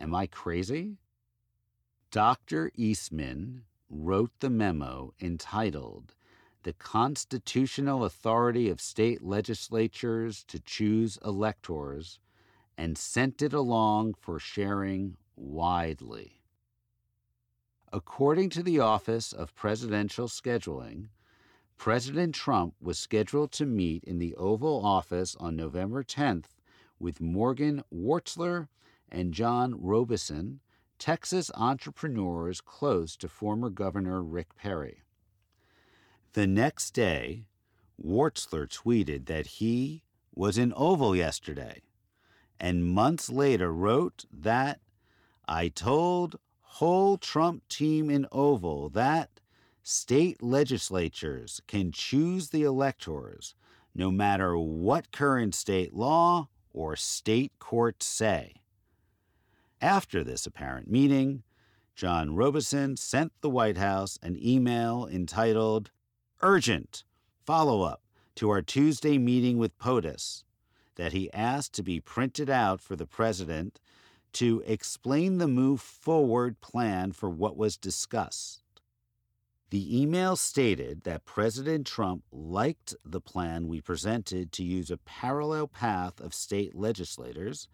Am 0.00 0.12
I 0.12 0.26
crazy? 0.26 0.96
Dr. 2.10 2.72
Eastman 2.74 3.62
wrote 3.88 4.32
the 4.40 4.50
memo 4.50 5.14
entitled 5.20 6.16
The 6.64 6.72
Constitutional 6.72 8.04
Authority 8.04 8.68
of 8.68 8.80
State 8.80 9.22
Legislatures 9.22 10.42
to 10.48 10.58
Choose 10.58 11.16
Electors 11.24 12.18
and 12.76 12.98
sent 12.98 13.40
it 13.40 13.52
along 13.52 14.14
for 14.14 14.40
sharing 14.40 15.16
widely. 15.36 16.39
According 17.92 18.50
to 18.50 18.62
the 18.62 18.78
Office 18.78 19.32
of 19.32 19.56
Presidential 19.56 20.28
Scheduling, 20.28 21.08
President 21.76 22.36
Trump 22.36 22.74
was 22.80 23.00
scheduled 23.00 23.50
to 23.52 23.66
meet 23.66 24.04
in 24.04 24.18
the 24.18 24.36
Oval 24.36 24.84
Office 24.86 25.34
on 25.40 25.56
November 25.56 26.04
10th 26.04 26.44
with 27.00 27.20
Morgan 27.20 27.82
Warstler 27.92 28.68
and 29.08 29.34
John 29.34 29.74
Robeson, 29.76 30.60
Texas 31.00 31.50
entrepreneurs 31.56 32.60
close 32.60 33.16
to 33.16 33.28
former 33.28 33.70
Governor 33.70 34.22
Rick 34.22 34.54
Perry. 34.54 35.02
The 36.34 36.46
next 36.46 36.92
day, 36.92 37.46
Warstler 38.00 38.68
tweeted 38.68 39.26
that 39.26 39.46
he 39.58 40.04
was 40.32 40.58
in 40.58 40.72
Oval 40.76 41.16
yesterday, 41.16 41.82
and 42.60 42.84
months 42.84 43.30
later 43.30 43.72
wrote 43.72 44.26
that 44.30 44.78
I 45.48 45.66
told 45.66 46.36
whole 46.74 47.18
Trump 47.18 47.66
team 47.68 48.08
in 48.08 48.26
Oval 48.30 48.88
that 48.90 49.40
state 49.82 50.40
legislatures 50.40 51.60
can 51.66 51.90
choose 51.90 52.50
the 52.50 52.62
electors 52.62 53.56
no 53.92 54.10
matter 54.10 54.56
what 54.56 55.10
current 55.10 55.52
state 55.52 55.92
law 55.92 56.48
or 56.72 56.94
state 56.94 57.52
courts 57.58 58.06
say. 58.06 58.54
After 59.80 60.22
this 60.22 60.46
apparent 60.46 60.88
meeting, 60.88 61.42
John 61.96 62.36
Robeson 62.36 62.96
sent 62.96 63.32
the 63.40 63.50
White 63.50 63.76
House 63.76 64.16
an 64.22 64.38
email 64.40 65.08
entitled 65.10 65.90
Urgent 66.40 67.02
Follow 67.44 67.82
Up 67.82 68.02
to 68.36 68.48
our 68.48 68.62
Tuesday 68.62 69.18
meeting 69.18 69.58
with 69.58 69.76
POTUS 69.76 70.44
that 70.94 71.12
he 71.12 71.32
asked 71.32 71.74
to 71.74 71.82
be 71.82 71.98
printed 71.98 72.48
out 72.48 72.80
for 72.80 72.94
the 72.94 73.06
president 73.06 73.80
to 74.34 74.62
explain 74.66 75.38
the 75.38 75.48
move 75.48 75.80
forward 75.80 76.60
plan 76.60 77.12
for 77.12 77.28
what 77.28 77.56
was 77.56 77.76
discussed. 77.76 78.62
The 79.70 80.00
email 80.02 80.34
stated 80.34 81.04
that 81.04 81.24
President 81.24 81.86
Trump 81.86 82.24
liked 82.32 82.96
the 83.04 83.20
plan 83.20 83.68
we 83.68 83.80
presented 83.80 84.50
to 84.52 84.64
use 84.64 84.90
a 84.90 84.96
parallel 84.96 85.68
path 85.68 86.20
of 86.20 86.34
state 86.34 86.74
legislators, 86.74 87.68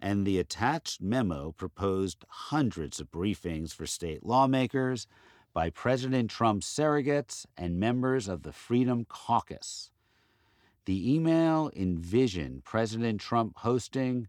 and 0.00 0.26
the 0.26 0.38
attached 0.38 1.00
memo 1.00 1.52
proposed 1.52 2.24
hundreds 2.28 2.98
of 2.98 3.12
briefings 3.12 3.72
for 3.72 3.86
state 3.86 4.26
lawmakers 4.26 5.06
by 5.52 5.70
President 5.70 6.30
Trump's 6.30 6.66
surrogates 6.66 7.46
and 7.56 7.78
members 7.78 8.26
of 8.26 8.42
the 8.42 8.52
Freedom 8.52 9.04
Caucus. 9.04 9.90
The 10.86 11.14
email 11.14 11.70
envisioned 11.76 12.64
President 12.64 13.20
Trump 13.20 13.58
hosting 13.58 14.28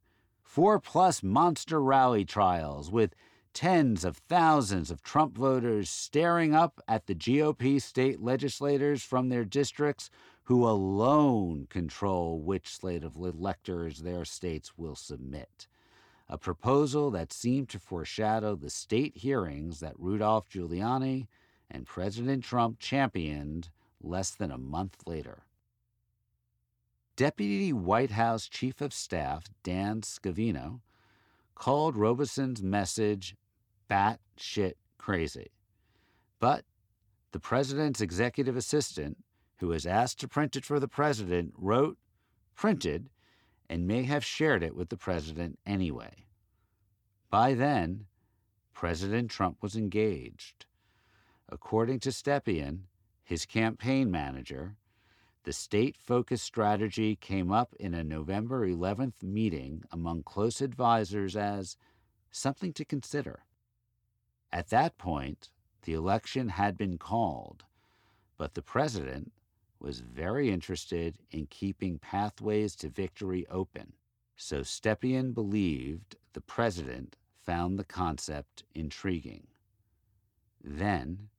four 0.51 0.81
plus 0.81 1.23
monster 1.23 1.81
rally 1.81 2.25
trials 2.25 2.91
with 2.91 3.15
tens 3.53 4.03
of 4.03 4.17
thousands 4.17 4.91
of 4.91 5.01
Trump 5.01 5.37
voters 5.37 5.89
staring 5.89 6.53
up 6.53 6.81
at 6.89 7.07
the 7.07 7.15
GOP 7.15 7.81
state 7.81 8.21
legislators 8.21 9.01
from 9.01 9.29
their 9.29 9.45
districts 9.45 10.09
who 10.43 10.67
alone 10.67 11.67
control 11.69 12.41
which 12.41 12.67
slate 12.67 13.05
of 13.05 13.15
electors 13.15 13.99
their 13.99 14.25
states 14.25 14.77
will 14.77 14.93
submit. 14.93 15.69
A 16.27 16.37
proposal 16.37 17.11
that 17.11 17.31
seemed 17.31 17.69
to 17.69 17.79
foreshadow 17.79 18.57
the 18.57 18.69
state 18.69 19.15
hearings 19.15 19.79
that 19.79 19.97
Rudolph 19.97 20.49
Giuliani 20.49 21.27
and 21.69 21.85
President 21.85 22.43
Trump 22.43 22.77
championed 22.77 23.69
less 24.01 24.31
than 24.31 24.51
a 24.51 24.57
month 24.57 24.97
later. 25.05 25.43
Deputy 27.21 27.71
White 27.71 28.09
House 28.09 28.47
Chief 28.47 28.81
of 28.81 28.91
Staff 28.91 29.43
Dan 29.61 30.01
Scavino 30.01 30.79
called 31.53 31.95
Robeson's 31.95 32.63
message 32.63 33.35
batshit 33.87 34.73
crazy. 34.97 35.51
But 36.39 36.65
the 37.31 37.39
president's 37.39 38.01
executive 38.01 38.57
assistant, 38.57 39.19
who 39.57 39.67
was 39.67 39.85
asked 39.85 40.19
to 40.21 40.27
print 40.27 40.55
it 40.55 40.65
for 40.65 40.79
the 40.79 40.87
president, 40.87 41.53
wrote, 41.55 41.99
printed, 42.55 43.11
and 43.69 43.85
may 43.85 44.01
have 44.01 44.25
shared 44.25 44.63
it 44.63 44.75
with 44.75 44.89
the 44.89 44.97
president 44.97 45.59
anyway. 45.63 46.25
By 47.29 47.53
then, 47.53 48.05
President 48.73 49.29
Trump 49.29 49.57
was 49.61 49.75
engaged. 49.75 50.65
According 51.47 51.99
to 51.99 52.09
Stepien, 52.09 52.85
his 53.23 53.45
campaign 53.45 54.09
manager, 54.09 54.75
the 55.43 55.53
state 55.53 55.97
focused 55.97 56.45
strategy 56.45 57.15
came 57.15 57.51
up 57.51 57.73
in 57.79 57.93
a 57.93 58.03
November 58.03 58.67
11th 58.67 59.23
meeting 59.23 59.83
among 59.91 60.23
close 60.23 60.61
advisers 60.61 61.35
as 61.35 61.77
something 62.29 62.73
to 62.73 62.85
consider. 62.85 63.43
At 64.51 64.69
that 64.69 64.97
point, 64.97 65.49
the 65.83 65.93
election 65.93 66.49
had 66.49 66.77
been 66.77 66.97
called, 66.97 67.63
but 68.37 68.53
the 68.53 68.61
president 68.61 69.31
was 69.79 70.01
very 70.01 70.51
interested 70.51 71.17
in 71.31 71.47
keeping 71.47 71.97
pathways 71.97 72.75
to 72.75 72.89
victory 72.89 73.47
open. 73.49 73.93
So 74.35 74.61
Stepien 74.61 75.33
believed 75.33 76.15
the 76.33 76.41
president 76.41 77.17
found 77.41 77.79
the 77.79 77.83
concept 77.83 78.63
intriguing. 78.75 79.47
Then 80.63 81.29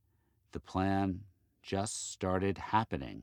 the 0.50 0.60
plan 0.60 1.20
just 1.62 2.10
started 2.10 2.58
happening, 2.58 3.22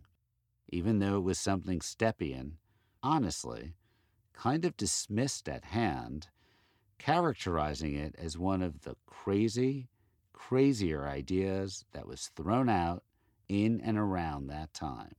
even 0.71 0.99
though 0.99 1.17
it 1.17 1.23
was 1.23 1.39
something 1.39 1.79
Stepien, 1.79 2.53
honestly, 3.01 3.73
kind 4.33 4.65
of 4.65 4.77
dismissed 4.77 5.49
at 5.49 5.65
hand, 5.65 6.27
characterizing 6.97 7.95
it 7.95 8.15
as 8.17 8.37
one 8.37 8.61
of 8.61 8.81
the 8.81 8.95
crazy, 9.05 9.89
crazier 10.33 11.07
ideas 11.07 11.85
that 11.93 12.07
was 12.07 12.31
thrown 12.35 12.69
out 12.69 13.03
in 13.47 13.81
and 13.81 13.97
around 13.97 14.47
that 14.47 14.73
time. 14.73 15.15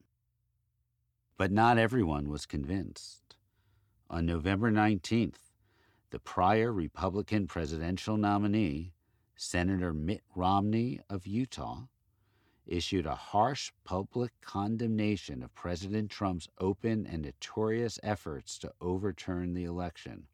But 1.37 1.51
not 1.51 1.79
everyone 1.79 2.29
was 2.29 2.47
convinced. 2.47 3.37
On 4.09 4.27
November 4.27 4.71
19th, 4.71 5.51
the 6.11 6.19
prior 6.19 6.73
Republican 6.73 7.47
presidential 7.47 8.17
nominee, 8.17 8.93
Senator 9.37 9.93
Mitt 9.95 10.23
Romney 10.35 11.01
of 11.09 11.27
Utah, 11.27 11.85
issued 12.71 13.05
a 13.05 13.15
harsh 13.15 13.73
public 13.85 14.31
condemnation 14.41 15.43
of 15.43 15.55
President 15.55 16.11
Trump's 16.11 16.49
open 16.59 17.07
and 17.07 17.23
notorious 17.23 17.99
efforts 18.03 18.59
to 18.59 18.73
overturn 18.81 19.53
the 19.53 19.65
election. 19.65 20.29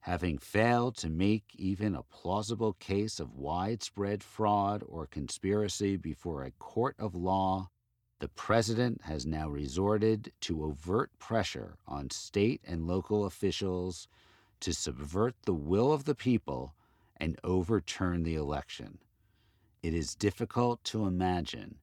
Having 0.00 0.38
failed 0.38 0.96
to 0.96 1.08
make 1.08 1.44
even 1.54 1.94
a 1.94 2.02
plausible 2.02 2.74
case 2.74 3.20
of 3.20 3.38
widespread 3.38 4.22
fraud 4.22 4.82
or 4.86 5.06
conspiracy 5.06 5.96
before 5.96 6.42
a 6.42 6.50
court 6.50 6.96
of 6.98 7.14
law, 7.14 7.70
the 8.18 8.28
president 8.28 9.02
has 9.04 9.24
now 9.24 9.48
resorted 9.48 10.32
to 10.40 10.64
overt 10.64 11.10
pressure 11.18 11.76
on 11.86 12.10
state 12.10 12.60
and 12.66 12.86
local 12.86 13.24
officials 13.24 14.08
to 14.60 14.74
subvert 14.74 15.34
the 15.44 15.54
will 15.54 15.92
of 15.92 16.04
the 16.04 16.14
people 16.14 16.74
and 17.16 17.38
overturn 17.44 18.22
the 18.24 18.34
election. 18.34 18.98
It 19.84 19.92
is 19.92 20.14
difficult 20.14 20.82
to 20.84 21.04
imagine 21.04 21.78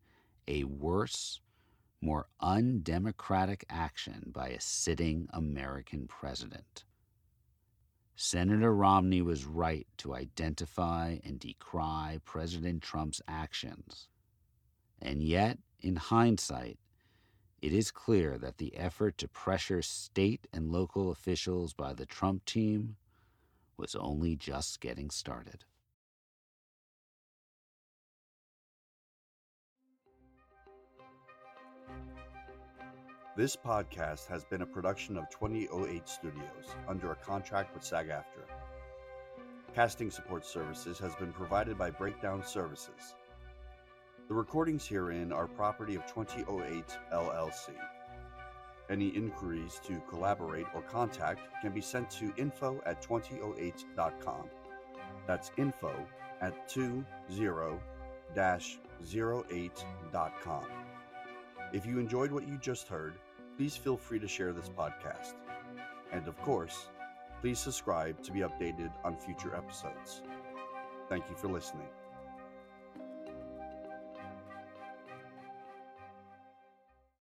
a 0.48 0.64
worse, 0.64 1.40
more 2.02 2.26
undemocratic 2.40 3.64
action 3.70 4.32
by 4.34 4.48
a 4.48 4.60
sitting 4.60 5.30
American 5.32 6.08
president. 6.08 6.84
Senator 8.16 8.74
Romney 8.74 9.22
was 9.22 9.46
right 9.46 9.86
to 9.98 10.16
identify 10.16 11.20
and 11.24 11.40
decry 11.40 12.20
President 12.26 12.82
Trump's 12.82 13.22
actions. 13.28 14.08
And 15.00 15.22
yet, 15.22 15.60
in 15.80 15.98
hindsight, 15.98 16.80
it 17.62 17.72
is 17.72 17.92
clear 17.92 18.40
that 18.40 18.58
the 18.58 18.76
effort 18.76 19.20
to 19.20 19.28
pressure 19.28 19.84
state 19.84 20.48
and 20.52 20.72
local 20.72 21.12
officials 21.12 21.76
by 21.76 21.94
the 21.94 22.08
Trump 22.08 22.46
team 22.46 22.96
was 23.78 23.94
only 23.94 24.36
just 24.36 24.80
getting 24.80 25.12
started. 25.12 25.66
This 33.42 33.56
podcast 33.56 34.28
has 34.28 34.46
been 34.46 34.62
a 34.62 34.68
production 34.68 35.18
of 35.18 35.28
2008 35.32 36.08
Studios 36.08 36.76
under 36.88 37.12
a 37.12 37.16
contract 37.16 37.74
with 37.74 37.84
SAG 37.84 38.10
AFTRA. 38.10 38.46
Casting 39.74 40.12
support 40.12 40.46
services 40.46 41.00
has 41.00 41.16
been 41.16 41.34
provided 41.34 41.76
by 41.76 41.90
Breakdown 41.90 42.46
Services. 42.46 43.16
The 44.28 44.36
recordings 44.36 44.86
herein 44.86 45.32
are 45.32 45.48
property 45.48 45.96
of 45.96 46.06
2008 46.06 46.86
LLC. 47.12 47.70
Any 48.92 49.08
inquiries 49.08 49.82
to 49.88 50.00
collaborate 50.08 50.68
or 50.76 50.84
contact 50.84 51.42
can 51.64 51.74
be 51.74 51.82
sent 51.82 52.12
to 52.12 52.32
info 52.38 52.80
at 52.86 53.02
2008.com. 53.02 54.50
That's 55.26 55.50
info 55.58 56.08
at 56.42 56.70
20 56.70 57.04
08.com. 59.02 60.66
If 61.74 61.86
you 61.88 61.98
enjoyed 62.00 62.32
what 62.34 62.48
you 62.48 62.58
just 62.58 62.88
heard, 62.88 63.16
please 63.62 63.78
feel 63.78 63.96
free 63.96 64.18
to 64.18 64.28
share 64.28 64.54
this 64.54 64.70
podcast. 64.70 65.36
And 66.12 66.28
of 66.28 66.36
course, 66.42 66.88
please 67.42 67.60
subscribe 67.60 68.20
to 68.24 68.32
be 68.32 68.40
updated 68.40 68.90
on 69.04 69.16
future 69.16 69.56
episodes. 69.56 70.24
Thank 71.10 71.30
you 71.30 71.36
for 71.36 71.48
listening. 71.48 71.86